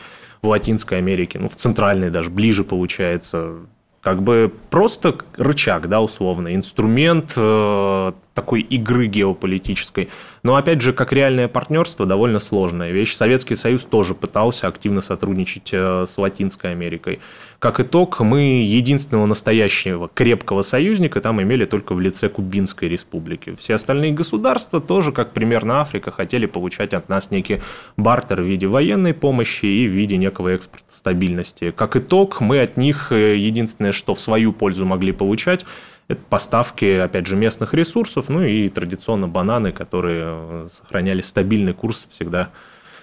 [0.46, 3.54] в Латинской Америке, ну, в Центральной даже, ближе получается.
[4.00, 10.10] Как бы просто рычаг, да, условно, инструмент э, такой игры геополитической.
[10.42, 13.14] Но, опять же, как реальное партнерство, довольно сложная вещь.
[13.14, 17.18] Советский Союз тоже пытался активно сотрудничать э, с Латинской Америкой.
[17.58, 23.56] Как итог, мы единственного настоящего крепкого союзника там имели только в лице Кубинской республики.
[23.58, 27.62] Все остальные государства тоже, как примерно Африка, хотели получать от нас некий
[27.96, 31.70] бартер в виде военной помощи и в виде некого экспорта стабильности.
[31.74, 35.64] Как итог, мы от них э, единственное, что в свою пользу могли получать,
[36.08, 42.06] это поставки, опять же, местных ресурсов, ну и традиционно бананы, которые э, сохраняли стабильный курс
[42.10, 42.50] всегда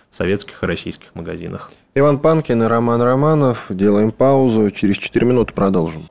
[0.09, 1.71] в советских и российских магазинах.
[1.95, 3.65] Иван Панкин и Роман Романов.
[3.69, 4.71] Делаем паузу.
[4.71, 6.07] Через 4 минуты продолжим.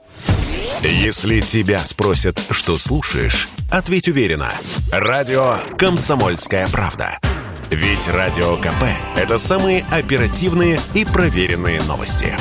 [0.82, 4.50] Если тебя спросят, что слушаешь, ответь уверенно.
[4.92, 7.18] Радио «Комсомольская правда».
[7.70, 8.84] Ведь Радио КП–
[9.16, 12.36] это самые оперативные и проверенные новости.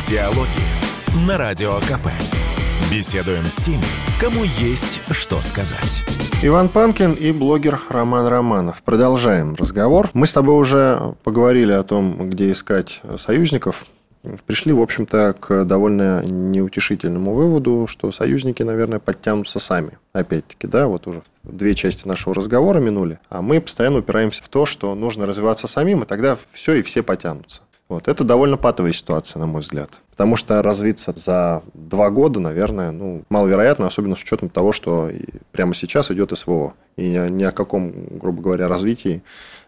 [0.00, 0.48] Диалоги
[1.24, 2.08] на Радио КП.
[2.90, 3.84] Беседуем с теми,
[4.20, 6.02] кому есть что сказать.
[6.42, 8.82] Иван Панкин и блогер Роман Романов.
[8.82, 10.10] Продолжаем разговор.
[10.12, 13.86] Мы с тобой уже поговорили о том, где искать союзников.
[14.46, 19.92] Пришли, в общем-то, к довольно неутешительному выводу, что союзники, наверное, подтянутся сами.
[20.12, 24.66] Опять-таки, да, вот уже две части нашего разговора минули, а мы постоянно упираемся в то,
[24.66, 27.60] что нужно развиваться самим, и тогда все и все потянутся.
[27.94, 28.08] Вот.
[28.08, 29.88] Это довольно патовая ситуация, на мой взгляд.
[30.10, 35.12] Потому что развиться за два года, наверное, ну, маловероятно, особенно с учетом того, что
[35.52, 36.74] прямо сейчас идет СВО.
[36.96, 39.22] И ни о каком, грубо говоря, развитии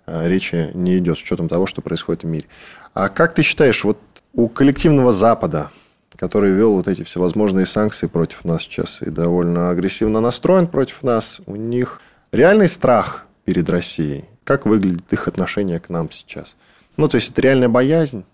[0.06, 2.46] э, речи не идет с учетом того, что происходит в мире.
[2.94, 3.98] А как ты считаешь, вот
[4.32, 5.70] у коллективного Запада,
[6.16, 11.40] который ввел вот эти всевозможные санкции против нас сейчас и довольно агрессивно настроен против нас,
[11.46, 12.00] у них
[12.32, 14.24] реальный страх перед Россией?
[14.42, 16.56] Как выглядит их отношение к нам сейчас?
[16.96, 18.24] Ну, то есть, это реальная боязнь?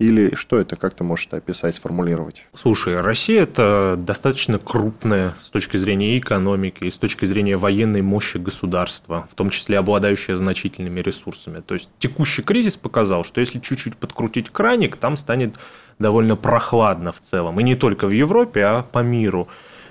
[0.00, 2.46] Или что это, как ты можешь это описать, сформулировать?
[2.54, 8.38] Слушай, Россия– это достаточно крупная с точки зрения экономики и с точки зрения военной мощи
[8.38, 11.60] государства, в том числе обладающая значительными ресурсами.
[11.60, 15.56] То есть текущий кризис показал, что если чуть-чуть подкрутить краник, там станет
[15.98, 17.60] довольно прохладно в целом.
[17.60, 19.48] И не только в Европе, а по миру.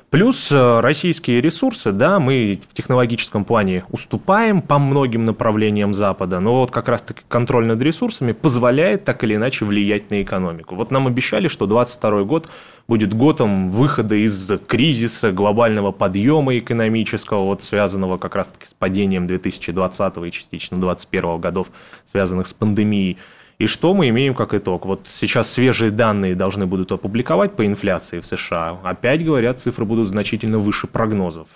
[0.09, 6.61] Плюс э, российские ресурсы, да, мы в технологическом плане уступаем по многим направлениям Запада, но
[6.61, 10.73] вот как раз-таки контроль над ресурсами позволяет так или иначе влиять на экономику.
[10.73, 12.49] Вот нам обещали, что 2022 год
[12.87, 20.17] будет годом выхода из кризиса, глобального подъема экономического, вот связанного как раз-таки с падением 2020
[20.25, 21.67] и частично 2021 годов,
[22.09, 23.19] связанных с пандемией.
[23.59, 24.85] И что мы имеем как итог?
[24.85, 28.77] Вот сейчас свежие данные должны будут опубликовать по инфляции в США.
[28.83, 31.47] Опять говорят, цифры будут значительно выше прогнозов.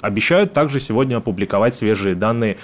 [0.00, 2.56] Обещают также сегодня опубликовать свежие данные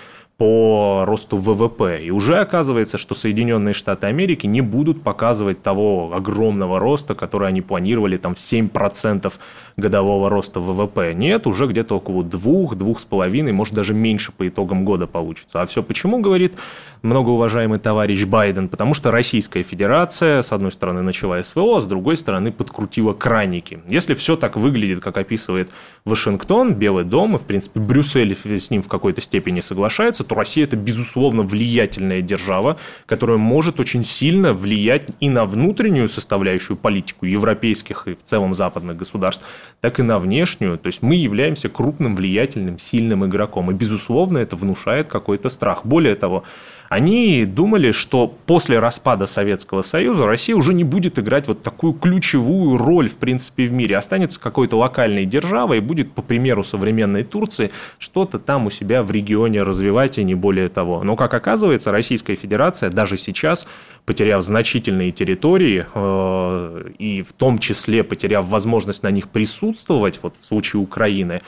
[0.43, 2.03] по росту ВВП.
[2.03, 7.61] И уже оказывается, что Соединенные Штаты Америки не будут показывать того огромного роста, который они
[7.61, 9.33] планировали, там в 7%
[9.77, 11.15] годового роста ВВП.
[11.15, 15.63] Нет, уже где-то около 2-2,5, может даже меньше по итогам года получится.
[15.63, 16.55] А все почему, говорит
[17.03, 18.69] многоуважаемый товарищ Байден?
[18.69, 23.81] Потому что Российская Федерация, с одной стороны, начала СВО, а с другой стороны, подкрутила краники.
[23.89, 25.71] Если все так выглядит, как описывает
[26.05, 30.65] Вашингтон, Белый дом, и, в принципе, Брюссель с ним в какой-то степени соглашается, то Россия–
[30.67, 38.09] это, безусловно, влиятельная держава, которая может очень сильно влиять и на внутреннюю составляющую политику европейских
[38.09, 39.45] и в целом западных государств,
[39.83, 40.79] так и на внешнюю.
[40.79, 43.71] То есть мы являемся крупным, влиятельным, сильным игроком.
[43.71, 45.85] И, безусловно, это внушает какой-то страх.
[45.85, 46.45] Более того,
[46.93, 52.77] они думали, что после распада Советского Союза Россия уже не будет играть вот такую ключевую
[52.77, 53.97] роль, в принципе, в мире.
[53.97, 59.11] Останется какой-то локальной державой и будет, по примеру современной Турции, что-то там у себя в
[59.11, 61.03] регионе развивать и не более того.
[61.03, 63.67] Но, как оказывается, Российская Федерация даже сейчас,
[64.05, 70.45] потеряв значительные территории э, и в том числе потеряв возможность на них присутствовать, вот в
[70.45, 71.41] случае Украины,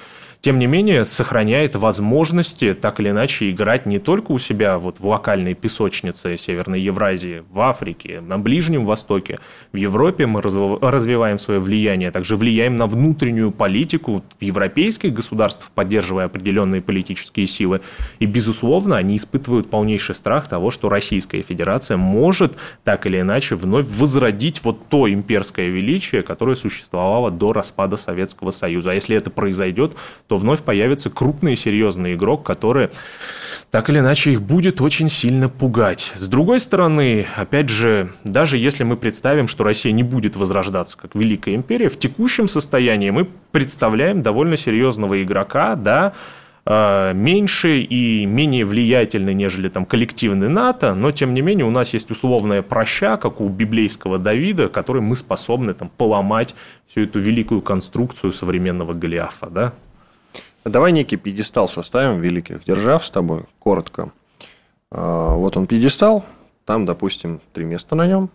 [0.45, 5.09] тем не менее сохраняет возможности так или иначе играть не только у себя вот в
[5.09, 9.39] локальной песочнице Северной Евразии, в Африке, на Ближнем Востоке,
[9.73, 16.27] в Европе мы развиваем свое влияние, также влияем на внутреннюю политику в европейских государствах, поддерживая
[16.27, 17.81] определенные политические силы.
[18.19, 22.53] И, безусловно, они испытывают полнейший страх того, что Российская Федерация может
[22.85, 28.91] так или иначе вновь возродить вот то имперское величие, которое существовало до распада Советского Союза.
[28.91, 29.97] А если это произойдет,
[30.29, 32.89] то то вновь появится крупный и серьезный игрок, который
[33.71, 36.13] так или иначе их будет очень сильно пугать.
[36.17, 41.15] С другой стороны, опять же, даже если мы представим, что Россия не будет возрождаться как
[41.15, 46.15] Великая Империя, в текущем состоянии мы представляем довольно серьезного игрока, да,
[46.67, 51.95] э, меньше и менее влиятельный, нежели там коллективный НАТО, но тем не менее у нас
[51.95, 56.57] есть условная проща, как у библейского Давида, который мы способны там поломать
[56.89, 59.73] всю эту великую конструкцию современного Голиафа, да?
[60.65, 64.11] Давай некий пьедестал составим великих держав с тобой, коротко.
[64.91, 66.25] А, вот он пьедестал,
[66.65, 68.31] там, допустим, три места на нем.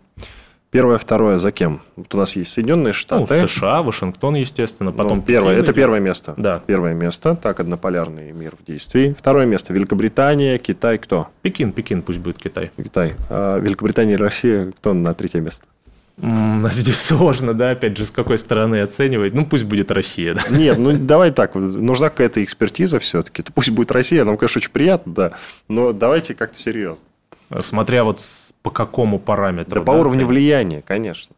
[0.71, 1.81] Первое, второе, за кем?
[1.95, 3.41] Вот у нас есть Соединенные Штаты.
[3.41, 5.17] Ну, США, Вашингтон, естественно, потом...
[5.17, 6.35] Ну, первое, это первое место.
[6.37, 6.61] Да.
[6.67, 9.15] Первое место, так, однополярный мир в действии.
[9.17, 11.29] Второе место, Великобритания, Китай, кто?
[11.41, 12.69] Пекин, Пекин, пусть будет Китай.
[12.77, 13.15] Китай.
[13.31, 15.65] А Великобритания и Россия, кто на третье место?
[16.71, 19.33] Здесь сложно, да, опять же, с какой стороны оценивать.
[19.33, 20.43] Ну, пусть будет Россия, да.
[20.49, 23.43] Нет, ну давай так, нужна какая-то экспертиза все-таки.
[23.53, 25.31] Пусть будет Россия, нам, конечно, очень приятно, да,
[25.67, 27.05] но давайте как-то серьезно.
[27.61, 28.21] Смотря вот
[28.61, 29.79] по какому параметру.
[29.79, 30.29] Да, по уровню оценивать.
[30.29, 31.35] влияния, конечно.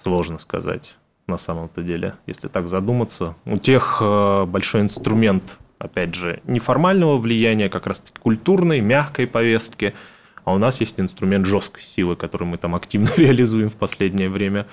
[0.00, 3.34] Сложно сказать на самом-то деле, если так задуматься.
[3.46, 9.94] У тех э, большой инструмент, опять же, неформального влияния, как раз-таки культурной, мягкой повестки–
[10.44, 14.66] а у нас есть инструмент жесткой силы, который мы там активно реализуем в последнее время.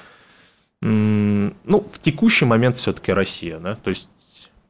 [0.82, 4.10] Ну, в текущий момент все-таки Россия, да, то есть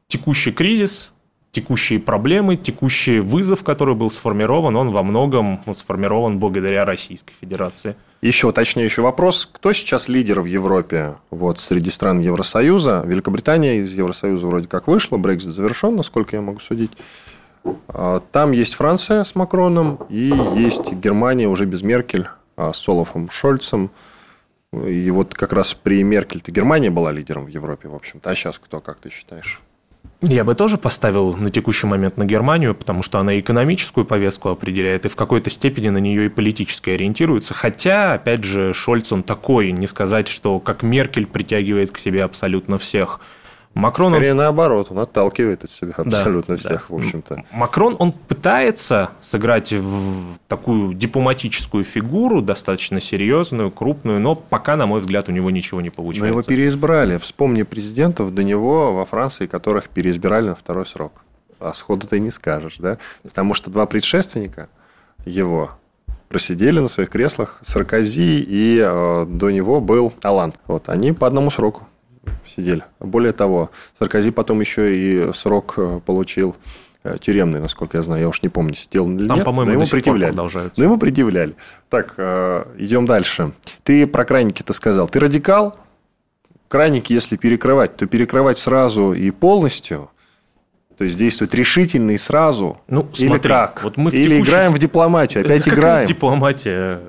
[0.08, 1.12] текущий кризис,
[1.52, 7.94] текущие проблемы, текущий вызов, который был сформирован, он во многом сформирован благодаря Российской Федерации.
[8.22, 9.48] Еще уточняющий вопрос.
[9.50, 13.02] Кто сейчас лидер в Европе вот, среди стран Евросоюза?
[13.04, 16.92] Великобритания из Евросоюза вроде как вышла, Брексит завершен, насколько я могу судить.
[17.88, 23.30] А, там есть Франция с Макроном и есть Германия уже без Меркель а, с Олафом
[23.30, 23.90] Шольцем.
[24.72, 28.30] И вот как раз при Меркель-то Германия была лидером в Европе, в общем-то.
[28.30, 29.60] А сейчас кто, как ты считаешь?
[30.22, 35.04] Я бы тоже поставил на текущий момент на Германию, потому что она экономическую повестку определяет
[35.04, 37.54] и в какой-то степени на нее и политически ориентируется.
[37.54, 42.78] Хотя, опять же, Шольц он такой, не сказать, что как Меркель притягивает к себе абсолютно
[42.78, 43.20] всех–
[43.74, 44.12] Макрон...
[44.12, 44.38] Скорее он...
[44.38, 46.94] наоборот, он отталкивает от себя абсолютно да, всех, да.
[46.94, 47.44] в общем-то.
[47.52, 55.00] Макрон, он пытается сыграть в такую дипломатическую фигуру, достаточно серьезную, крупную, но пока, на мой
[55.00, 56.22] взгляд, у него ничего не получается.
[56.22, 57.16] Но его переизбрали.
[57.18, 61.24] Вспомни президентов до него во Франции, которых переизбирали на второй срок.
[61.58, 62.98] А сходу ты не скажешь, да?
[63.22, 64.68] Потому что два предшественника
[65.24, 65.70] его
[66.28, 70.54] просидели на своих креслах Саркози и э, до него был Алан.
[70.66, 71.86] Вот, они по одному сроку
[72.46, 72.82] сидели.
[73.00, 76.56] Более того, Саркози потом еще и срок э, получил
[77.04, 78.22] э, тюремный, насколько я знаю.
[78.22, 79.44] Я уж не помню, сидел или Там, нет.
[79.44, 80.30] по-моему, но ему предъявляли.
[80.30, 80.80] продолжаются.
[80.80, 81.54] Но ему предъявляли.
[81.88, 83.52] Так, э, идем дальше.
[83.84, 85.08] Ты про крайники-то сказал.
[85.08, 85.76] Ты радикал?
[86.68, 90.08] Крайники, если перекрывать, то перекрывать сразу и полностью.
[90.96, 92.80] То есть действовать решительно и сразу.
[92.88, 93.82] Ну, Или смотри, как?
[93.82, 96.06] вот мы в Или текущей- играем в дипломатию, опять какая играем.
[96.06, 97.00] дипломатия.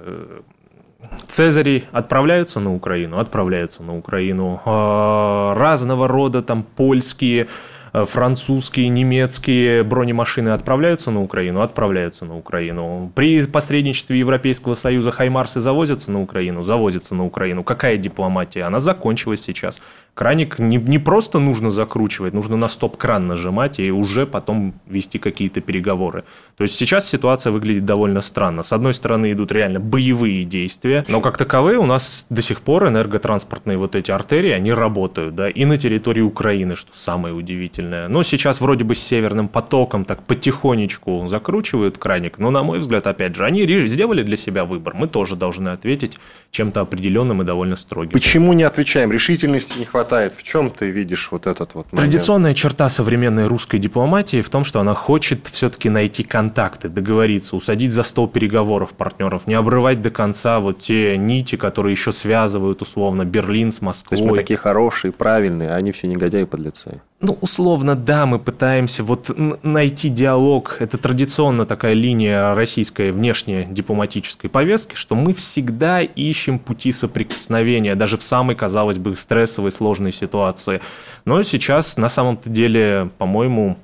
[1.23, 4.61] Цезари отправляются на Украину, отправляются на Украину.
[4.65, 7.47] А, Разного рода там польские,
[7.93, 13.11] э, французские, немецкие бронемашины отправляются на Украину, отправляются на Украину.
[13.15, 17.63] При посредничестве Европейского Союза Хаймарсы завозятся на Украину, завозятся на Украину.
[17.63, 18.63] Какая дипломатия?
[18.63, 19.81] Она закончилась сейчас.
[20.13, 25.59] Краник не, не просто нужно закручивать, нужно на стоп-кран нажимать и уже потом вести какие-то
[25.59, 26.23] переговоры.
[26.55, 28.61] То есть сейчас ситуация выглядит довольно странно.
[28.61, 32.89] С одной стороны идут реально боевые действия, но как таковые у нас до сих пор
[32.89, 38.07] энерготранспортные вот эти артерии, они работают, да, и на территории Украины, что самое удивительное.
[38.07, 43.07] Но сейчас вроде бы с северным потоком так потихонечку закручивают краник, но, на мой взгляд,
[43.07, 44.93] опять же, они сделали для себя выбор.
[44.93, 46.19] Мы тоже должны ответить
[46.51, 48.11] чем-то определенным и довольно строгим.
[48.11, 49.11] Почему не отвечаем?
[49.11, 50.02] Решительности не хватает.
[50.35, 52.11] В чем ты видишь вот этот вот момент?
[52.11, 57.91] Традиционная черта современной русской дипломатии в том, что она хочет все-таки найти контакты, договориться, усадить
[57.91, 63.25] за стол переговоров партнеров, не обрывать до конца вот те нити, которые еще связывают условно
[63.25, 64.19] Берлин с То Москвой.
[64.19, 67.01] есть мы такие хорошие, правильные, а они все негодяи подлецы.
[67.25, 69.31] Ну, условно, да, мы пытаемся вот
[69.63, 70.75] найти диалог.
[70.79, 78.17] Это традиционно такая линия российской внешней дипломатической повестки, что мы всегда ищем пути соприкосновения, даже
[78.17, 80.81] в самой, казалось бы, стрессовой, сложной ситуации.
[81.23, 83.77] Но сейчас, на самом-то деле, по-моему,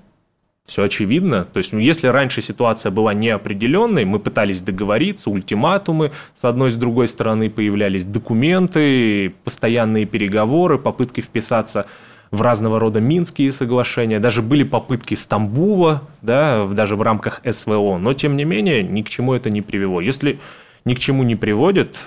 [0.65, 1.45] все очевидно.
[1.45, 6.75] То есть, ну, если раньше ситуация была неопределенной, мы пытались договориться, ультиматумы с одной, с
[6.75, 11.86] другой стороны появлялись документы, постоянные переговоры, попытки вписаться
[12.32, 18.13] в разного рода Минские соглашения, даже были попытки Стамбула, да, даже в рамках СВО, но
[18.13, 20.02] тем не менее ни к чему это не привело.
[20.02, 20.39] Если
[20.86, 21.98] ни к чему не приводит,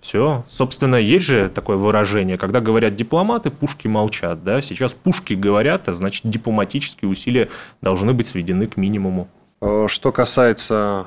[0.00, 0.44] все.
[0.48, 5.92] Собственно, есть же такое выражение, когда говорят дипломаты, пушки молчат, да, сейчас пушки говорят, а
[5.92, 7.48] значит дипломатические усилия
[7.80, 9.28] должны быть сведены к минимуму.
[9.60, 11.06] Э, Что касается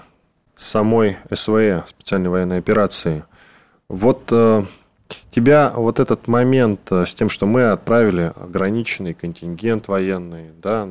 [0.58, 3.24] самой СВЭ, специальной военной операции,
[3.90, 4.64] вот э,
[5.32, 10.88] тебя вот этот момент э, с тем, что мы отправили ограниченный контингент военный, да,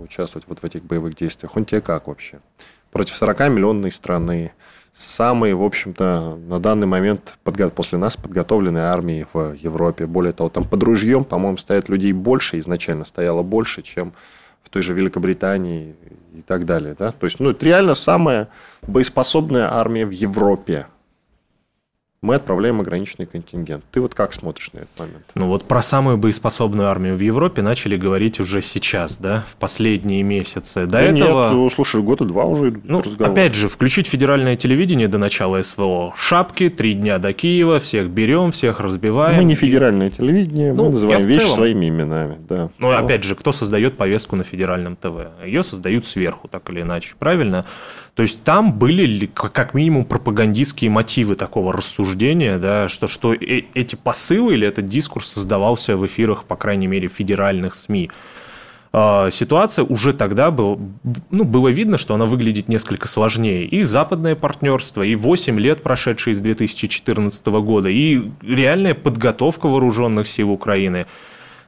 [0.00, 2.40] участвовать вот в этих боевых действиях, он тебе как вообще?
[2.92, 4.52] Против 40-миллионной страны,
[4.94, 10.06] самой, в общем-то, на данный момент подго- после нас подготовленной армии в Европе.
[10.06, 14.12] Более того, там под ружьем, по-моему, стоят людей больше, изначально стояло больше, чем
[14.62, 15.96] в той же Великобритании
[16.32, 16.94] и так далее.
[16.96, 17.10] Да?
[17.10, 18.48] То есть, ну, это реально самая
[18.82, 20.86] боеспособная армия в Европе.
[22.24, 23.84] Мы отправляем ограниченный контингент.
[23.92, 25.24] Ты вот как смотришь на этот момент?
[25.34, 30.22] Ну вот про самую боеспособную армию в Европе начали говорить уже сейчас, да, в последние
[30.22, 30.86] месяцы.
[30.86, 31.44] До Да этого...
[31.44, 33.30] Нет, ну, слушай, года два уже идут Ну, разговоры.
[33.30, 36.14] опять же, включить федеральное телевидение до начала СВО.
[36.16, 39.36] Шапки, три дня до Киева, всех берем, всех разбиваем.
[39.36, 41.54] Мы не федеральное телевидение, Ну, мы называем вещи целом.
[41.56, 42.36] своими именами.
[42.48, 42.70] Да.
[42.78, 45.26] Ну, опять же, кто создает повестку на федеральном ТВ?
[45.44, 47.66] Ее создают сверху, так или иначе, правильно?
[48.14, 53.96] То есть там были как минимум пропагандистские мотивы такого рассуждения, да, что, что э- эти
[53.96, 58.10] посылы или этот дискурс создавался в эфирах, по крайней мере, федеральных СМИ.
[58.92, 60.78] А, Ситуация уже тогда был,
[61.32, 63.66] ну, было видно, что она выглядит несколько сложнее.
[63.66, 70.52] И западное партнерство, и 8 лет, прошедшие с 2014 года, и реальная подготовка вооруженных сил
[70.52, 71.06] Украины.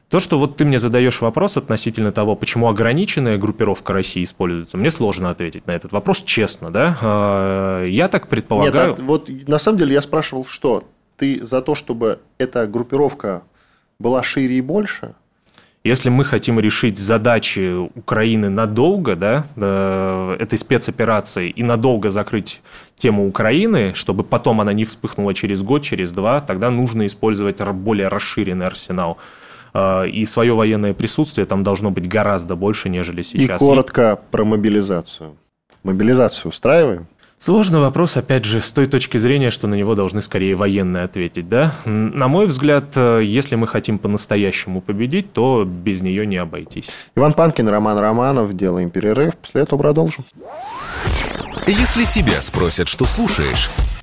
[0.09, 4.89] То, что вот ты мне задаешь вопрос относительно того, почему ограниченная группировка России используется, мне
[4.89, 6.97] сложно ответить на этот вопрос честно, да.
[7.01, 8.91] А, Я так предполагаю...
[8.91, 10.85] Нет, а вот на самом деле я спрашивал, что
[11.17, 13.43] ты за то, чтобы эта группировка
[13.99, 15.15] была шире и больше?
[15.83, 22.61] Если мы хотим решить задачи Украины надолго, да, э, этой спецоперации, и надолго закрыть
[22.95, 28.07] тему Украины, чтобы потом она не вспыхнула через год, через два, тогда нужно использовать более
[28.07, 29.17] расширенный арсенал.
[29.77, 33.61] Э, И свое военное присутствие там должно быть гораздо больше, нежели сейчас.
[33.61, 35.35] И коротко про мобилизацию.
[35.83, 37.07] Мобилизацию устраиваем?
[37.39, 41.47] Сложный вопрос, опять же, с той точки зрения, что на него должны скорее военные ответить,
[41.47, 41.71] да?
[41.85, 46.89] На мой взгляд, э, если мы хотим по-настоящему победить, то без нее не обойтись.
[47.15, 48.57] Иван Панкин, Роман Романов.
[48.57, 49.35] Делаем перерыв.
[49.35, 50.25] После этого продолжим.
[51.67, 53.69] Если тебя спросят, что слушаешь,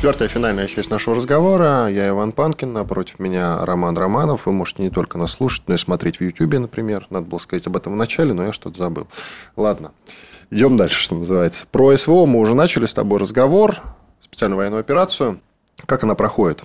[0.00, 1.86] Четвертая финальная часть нашего разговора.
[1.88, 4.46] Я Иван Панкин, напротив меня Роман Романов.
[4.46, 7.06] Вы можете не только нас слушать, но и смотреть в Ютьюбе, например.
[7.10, 9.08] Надо было сказать об этом в начале, но я что-то забыл.
[9.56, 9.92] Ладно,
[10.50, 11.66] идем дальше, что называется.
[11.70, 13.76] Про СВО мы уже начали с тобой разговор,
[14.22, 15.38] специальную военную операцию.
[15.84, 16.64] Как она проходит,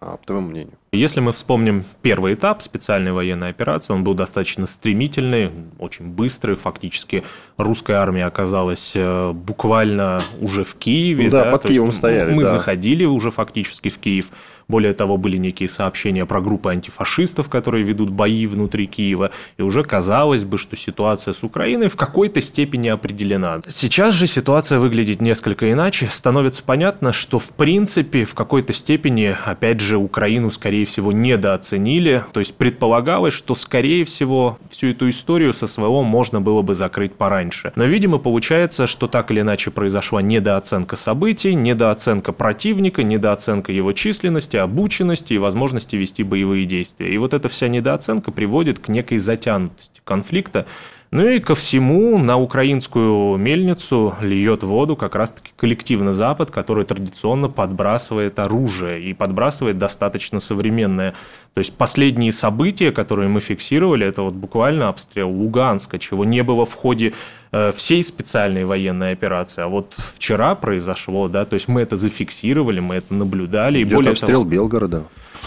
[0.00, 0.76] по твоему мнению?
[0.94, 6.54] Если мы вспомним первый этап специальной военной операции, он был достаточно стремительный, очень быстрый.
[6.54, 7.24] Фактически
[7.56, 11.30] русская армия оказалась э, буквально уже в Киеве.
[11.30, 11.50] Да, да?
[11.52, 12.34] под То Киевом стояли.
[12.34, 12.50] Мы да.
[12.50, 14.26] заходили уже фактически в Киев.
[14.68, 19.30] Более того, были некие сообщения про группы антифашистов, которые ведут бои внутри Киева.
[19.58, 23.60] И уже казалось бы, что ситуация с Украиной в какой-то степени определена.
[23.66, 26.06] Сейчас же ситуация выглядит несколько иначе.
[26.06, 32.24] Становится понятно, что в принципе в какой-то степени, опять же, Украину, скорее всего, недооценили.
[32.32, 37.14] То есть предполагалось, что, скорее всего, всю эту историю со СВО можно было бы закрыть
[37.14, 37.72] пораньше.
[37.76, 44.56] Но, видимо, получается, что так или иначе произошла недооценка событий, недооценка противника, недооценка его численности,
[44.56, 47.12] обученности и возможности вести боевые действия.
[47.12, 50.66] И вот эта вся недооценка приводит к некой затянутости конфликта.
[51.12, 57.50] Ну и ко всему на украинскую мельницу льет воду как раз-таки коллективный Запад, который традиционно
[57.50, 61.12] подбрасывает оружие и подбрасывает достаточно современное.
[61.52, 66.64] То есть последние события, которые мы фиксировали, это вот буквально обстрел Луганска, чего не было
[66.64, 67.12] в ходе
[67.52, 69.60] э, всей специальной военной операции.
[69.60, 73.80] А вот вчера произошло, да, то есть мы это зафиксировали, мы это наблюдали.
[73.80, 74.50] И Идет более обстрел того...
[74.50, 75.04] Белгорода.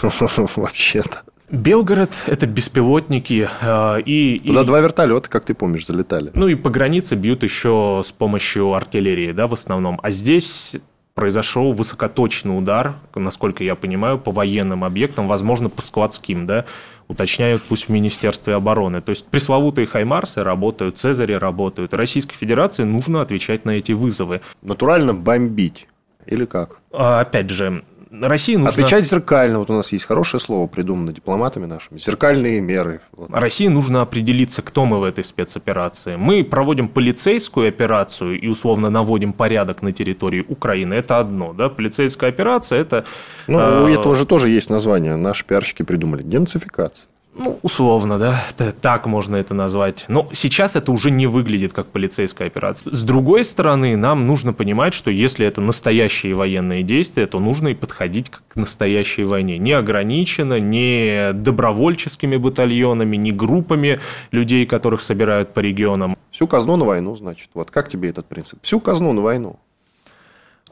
[0.54, 1.24] Вообще-то.
[1.50, 3.48] Белгород– это беспилотники.
[3.60, 6.30] Э, и, Туда и, два вертолета, как ты помнишь, залетали.
[6.34, 10.00] Ну и по границе бьют еще с помощью артиллерии, да, в основном.
[10.02, 10.76] А здесь
[11.14, 16.66] произошел высокоточный удар, насколько я понимаю, по военным объектам, возможно, по складским, да,
[17.08, 19.00] уточняют пусть в Министерстве обороны.
[19.00, 21.94] То есть пресловутые «Хаймарсы» работают, «Цезари» работают.
[21.94, 24.42] Российской Федерации нужно отвечать на эти вызовы.
[24.62, 25.88] Натурально бомбить
[26.26, 26.80] или как?
[26.92, 28.70] А, опять же, России нужно...
[28.70, 29.58] Отвечать зеркально.
[29.58, 31.98] Вот у нас есть хорошее слово, придумано дипломатами нашими.
[31.98, 33.00] Зеркальные меры.
[33.12, 33.30] Вот.
[33.32, 36.16] России нужно определиться, кто мы в этой спецоперации.
[36.16, 40.94] Мы проводим полицейскую операцию и условно наводим порядок на территории Украины.
[40.94, 41.52] Это одно.
[41.52, 41.68] Да?
[41.68, 43.04] Полицейская операция– это...
[43.46, 43.84] Ну, э...
[43.84, 45.16] у этого же тоже есть название.
[45.16, 46.22] Наши пиарщики придумали.
[46.22, 47.08] Денацификация.
[47.38, 48.42] Ну, условно, да,
[48.80, 50.06] так можно это назвать.
[50.08, 52.92] Но сейчас это уже не выглядит как полицейская операция.
[52.92, 57.74] С другой стороны, нам нужно понимать, что если это настоящие военные действия, то нужно и
[57.74, 59.58] подходить как к настоящей войне.
[59.58, 66.16] Не ограничено, не добровольческими батальонами, не группами людей, которых собирают по регионам.
[66.30, 67.50] Всю казну на войну, значит.
[67.54, 68.58] Вот как тебе этот принцип?
[68.62, 69.58] Всю казну на войну.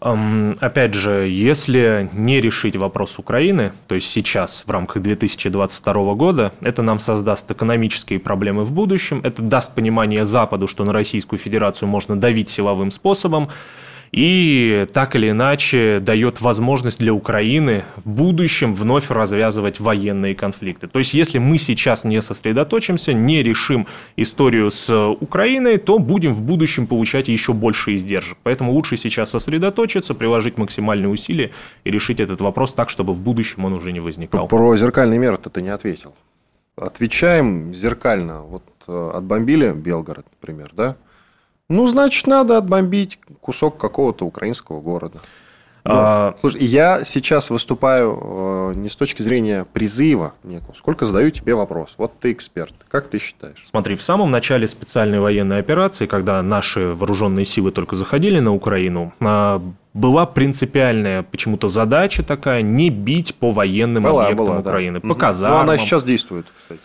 [0.05, 6.83] Опять же, если не решить вопрос Украины, то есть сейчас, в рамках 2022 года, это
[6.83, 12.21] нам создаст экономические проблемы в будущем, это даст понимание Западу, что на Российскую Федерацию можно
[12.21, 13.49] давить силовым способом,
[14.15, 20.87] и так или иначе дает возможность для Украины в будущем вновь развязывать военные конфликты.
[20.87, 26.43] То есть, если мы сейчас не сосредоточимся, не решим историю с Украиной, то будем в
[26.43, 28.39] будущем получать еще больше издержек.
[28.45, 31.51] Поэтому лучше сейчас сосредоточиться, приложить максимальные усилия
[31.83, 34.47] и решить этот вопрос так, чтобы в будущем он уже не возникал.
[34.47, 36.15] Про зеркальный мер ты не ответил.
[36.77, 38.43] Отвечаем зеркально.
[38.43, 40.97] Вот э, отбомбили Белгород, например, да?
[41.71, 45.21] Ну, значит, надо отбомбить кусок какого-то украинского города.
[45.87, 46.35] Ну, а...
[46.41, 50.75] Слушай, я сейчас выступаю э, не с точки зрения призыва некого.
[50.75, 51.95] Сколько задаю тебе вопрос?
[51.99, 52.75] Вот ты эксперт.
[52.89, 53.62] Как ты считаешь?
[53.69, 59.12] Смотри, в самом начале специальной военной операции, когда наши вооруженные силы только заходили на Украину,
[59.21, 59.61] а,
[59.93, 65.09] была принципиальная почему-то задача такая не бить по военным была, объектам была, Украины, да.
[65.09, 65.67] по казармам.
[65.67, 66.81] Но она сейчас действует, кстати.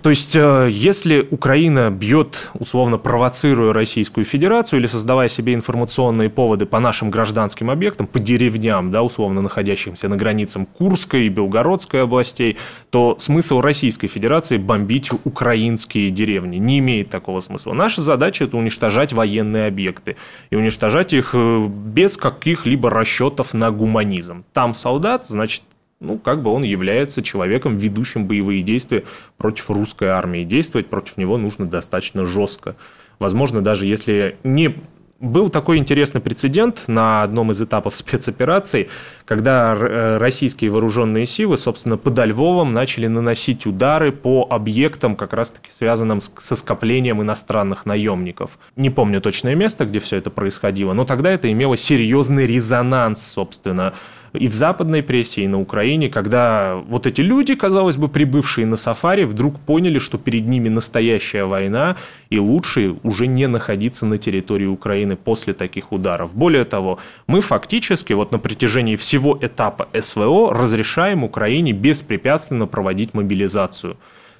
[0.00, 6.64] То есть, э, если Украина бьет, условно провоцируя Российскую Федерацию или создавая себе информационные поводы
[6.64, 12.56] по нашим гражданским объектам, по деревням, да, условно находящимся на границам Курской и Белгородской областей,
[12.88, 17.74] то смысл Российской Федерации бомбить украинские деревни не имеет такого смысла.
[17.74, 20.16] Наша задача– это уничтожать военные объекты
[20.48, 24.44] и уничтожать их э, без каких-либо расчетов на гуманизм.
[24.54, 25.62] Там солдат, значит,
[26.04, 29.04] ну, как бы он является человеком, ведущим боевые действия
[29.38, 30.44] против русской армии.
[30.44, 32.76] Действовать против него нужно достаточно жестко.
[33.18, 34.74] Возможно, даже если не
[35.20, 38.88] был такой интересный прецедент на одном из этапов спецоперации,
[39.24, 45.70] когда э, российские вооруженные силы, собственно, подо Львовом начали наносить удары по объектам, как раз-таки
[45.70, 48.58] связанным со скоплением иностранных наемников.
[48.76, 53.94] Не помню точное место, где все это происходило, но тогда это имело серьезный резонанс, собственно,
[54.34, 58.76] и в западной прессе, и на Украине, когда вот эти люди, казалось бы, прибывшие на
[58.76, 61.96] сафари, вдруг поняли, что перед ними настоящая война,
[62.30, 66.34] и лучше уже не находиться на территории Украины после таких ударов.
[66.34, 73.96] Более того, мы фактически вот на протяжении всего этапа СВО разрешаем Украине беспрепятственно проводить мобилизацию.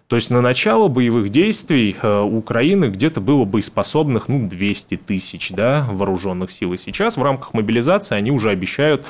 [0.09, 5.87] То есть на начало боевых действий э, Украины где-то было боеспособных ну, 200 тысяч да,
[5.91, 6.75] вооруженных сил.
[6.75, 9.07] И сейчас в рамках мобилизации они уже обещают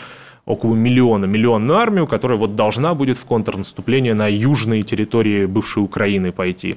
[0.47, 6.33] около миллиона, миллионную армию, которая вот должна будет в контрнаступление на южные территории бывшей Украины
[6.33, 6.75] пойти.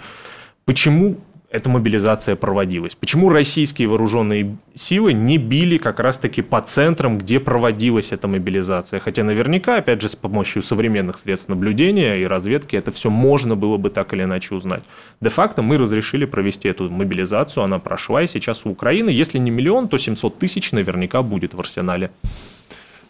[0.66, 1.18] Почему
[1.50, 2.96] эта мобилизация проводилась.
[2.96, 9.00] Почему российские вооруженные силы не били как раз-таки по центрам, где проводилась эта мобилизация?
[9.00, 13.78] Хотя наверняка, опять же, с помощью современных средств наблюдения и разведки это все можно было
[13.78, 14.84] бы так или иначе узнать.
[15.22, 19.88] Де-факто мы разрешили провести эту мобилизацию, она прошла, и сейчас у Украины, если не миллион,
[19.88, 22.12] то 700 тысяч наверняка будет в арсенале.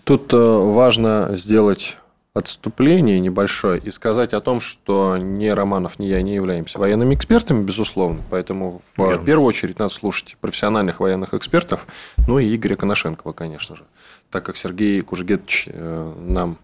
[0.07, 1.97] Тут э, важно сделать
[2.33, 7.61] отступление небольшое и сказать о том, что ни Романов, ни я не являемся военными экспертами,
[7.61, 8.21] безусловно.
[8.29, 9.25] Поэтому в Верно.
[9.25, 11.85] первую очередь надо слушать профессиональных военных экспертов,
[12.25, 13.83] ну и Игоря Коношенкова, конечно же.
[14.31, 16.57] Так как Сергей Кужегетович э, нам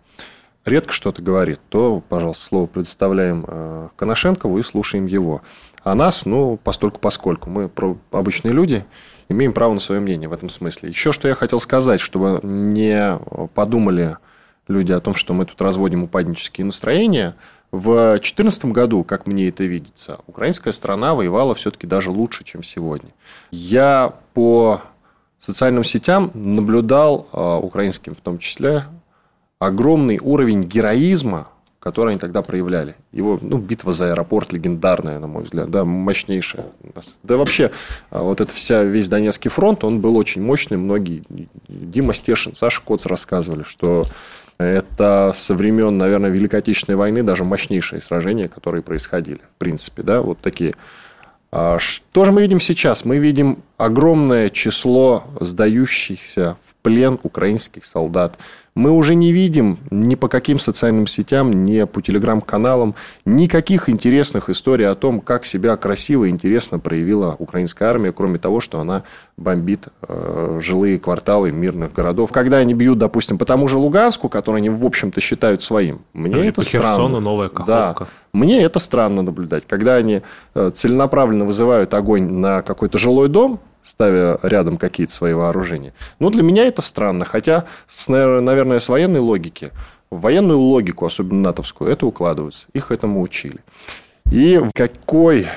[0.63, 5.41] редко что-то говорит, то, пожалуйста, слово предоставляем э, Коношенкову и слушаем его.
[5.83, 7.49] А нас, ну, постольку поскольку.
[7.49, 7.69] Мы
[8.11, 8.85] обычные люди,
[9.29, 10.89] имеем право на свое мнение в этом смысле.
[10.89, 13.17] Еще что я хотел сказать, чтобы не
[13.53, 14.17] подумали
[14.67, 17.35] люди о том, что мы тут разводим упаднические настроения.
[17.71, 23.09] В 2014 году, как мне это видится, украинская страна воевала все-таки даже лучше, чем сегодня.
[23.51, 24.81] Я по
[25.39, 28.85] социальным сетям наблюдал, а, украинским в том числе,
[29.59, 31.47] огромный уровень героизма,
[31.83, 32.95] который они тогда проявляли.
[33.11, 36.67] Его, ну, битва за аэропорт легендарная, на мой взгляд, да, мощнейшая.
[37.23, 37.71] Да вообще,
[38.09, 40.77] а, вот эта вся, весь Донецкий фронт, он был очень мощный.
[40.77, 41.23] Многие,
[41.67, 44.05] Дима Стешин, Саша Коц рассказывали, что
[44.57, 49.41] это со времен, наверное, Великой Отечественной войны даже мощнейшие сражения, которые происходили.
[49.55, 50.75] В принципе, да, вот такие.
[51.51, 53.03] А что же мы видим сейчас?
[53.03, 58.37] Мы видим огромное число сдающихся в плен украинских солдат
[58.75, 62.95] мы уже не видим ни по каким социальным сетям, ни по телеграм-каналам
[63.25, 68.61] никаких интересных историй о том, как себя красиво и интересно проявила украинская армия, кроме того,
[68.61, 69.03] что она
[69.37, 72.31] бомбит э, жилые кварталы мирных городов.
[72.31, 76.39] Когда они бьют, допустим, по тому же Луганску, который они, в общем-то, считают своим, мне
[76.39, 76.87] Или это по странно.
[76.87, 77.65] Херсону новая Каховка.
[77.99, 79.65] Да, мне это странно наблюдать.
[79.67, 80.21] Когда они
[80.55, 85.93] э, целенаправленно вызывают огонь на какой-то жилой дом, ставя рядом какие-то свои вооружения.
[86.19, 87.65] Но для меня это странно, хотя,
[87.95, 89.71] с, наверное, с военной логики,
[90.09, 92.67] в военную логику, особенно натовскую, это укладывается.
[92.73, 93.59] Их этому учили.
[94.31, 95.47] И какой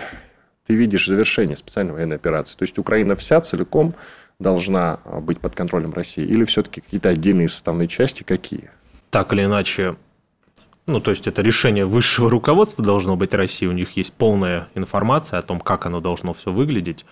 [0.67, 2.57] ты видишь завершение специальной военной операции?
[2.57, 3.95] То есть, Украина вся целиком
[4.39, 6.25] должна быть под контролем России?
[6.25, 8.23] Или все-таки какие-то отдельные составные части?
[8.23, 8.71] Какие?
[9.11, 9.97] Так или иначе,
[10.87, 15.39] ну, то есть это решение высшего руководства должно быть России, у них есть полная информация
[15.39, 17.07] о том, как оно должно все выглядеть.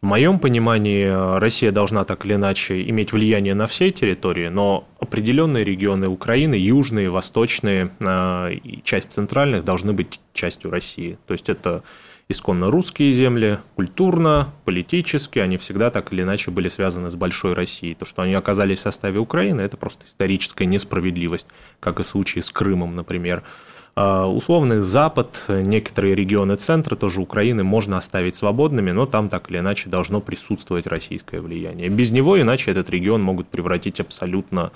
[0.00, 4.88] В моем понимании э, Россия должна так или иначе иметь влияние на все территории, но
[4.98, 8.50] определенные регионы Украины, южные, восточные э,
[8.82, 11.18] часть центральных должны быть частью России.
[11.26, 11.82] То есть это
[12.30, 17.94] исконно русские земли, культурно, политически, они всегда так или иначе были связаны с большой Россией.
[17.94, 21.48] То, что они оказались в составе Украины, это просто историческая несправедливость,
[21.78, 23.42] как и в случае с Крымом, например.
[23.96, 29.58] А, условный Запад, некоторые регионы центра тоже Украины можно оставить свободными, но там так или
[29.58, 31.88] иначе должно присутствовать российское влияние.
[31.88, 34.72] Без него иначе этот регион могут превратить абсолютно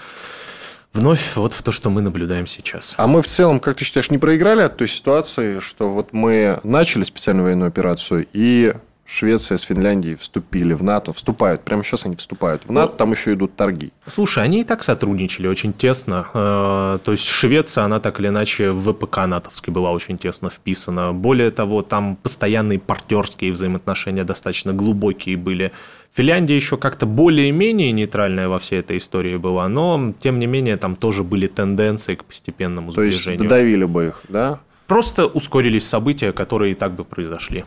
[0.93, 2.95] вновь вот в то, что мы наблюдаем сейчас.
[2.97, 6.61] А мы в целом, как ты считаешь, не проиграли от той ситуации, что вот мы
[6.63, 8.75] начали специальную военную операцию и
[9.15, 13.13] Швеция с Финляндией вступили в НАТО, вступают, прямо сейчас они вступают в НАТО, ну, там
[13.13, 13.93] еще идут торги.
[14.07, 16.27] Слушай, они и так сотрудничали очень тесно.
[16.35, 21.13] Э, то есть Швеция, она так или иначе в ВПК натовской была очень тесно вписана.
[21.13, 25.71] Более того, там постоянные партнерские взаимоотношения достаточно глубокие были.
[26.13, 30.97] Финляндия еще как-то более-менее нейтральная во всей этой истории была, но, тем не менее, там
[30.97, 33.25] тоже были тенденции к постепенному сближению.
[33.25, 34.59] То есть, додавили бы их, да?
[34.89, 37.65] Просто ускорились события, которые и так бы произошли.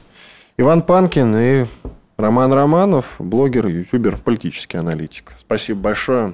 [0.60, 1.66] Иван Панкин и
[2.18, 5.34] Роман Романов, блогер, ютубер, политический аналитик.
[5.40, 6.34] Спасибо большое.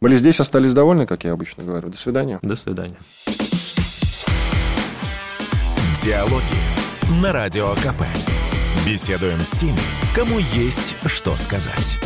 [0.00, 1.88] Были здесь, остались довольны, как я обычно говорю.
[1.88, 2.38] До свидания.
[2.40, 2.96] До свидания.
[6.00, 8.04] Диалоги на Радио КП.
[8.86, 9.80] Беседуем с теми,
[10.14, 11.98] кому есть что сказать.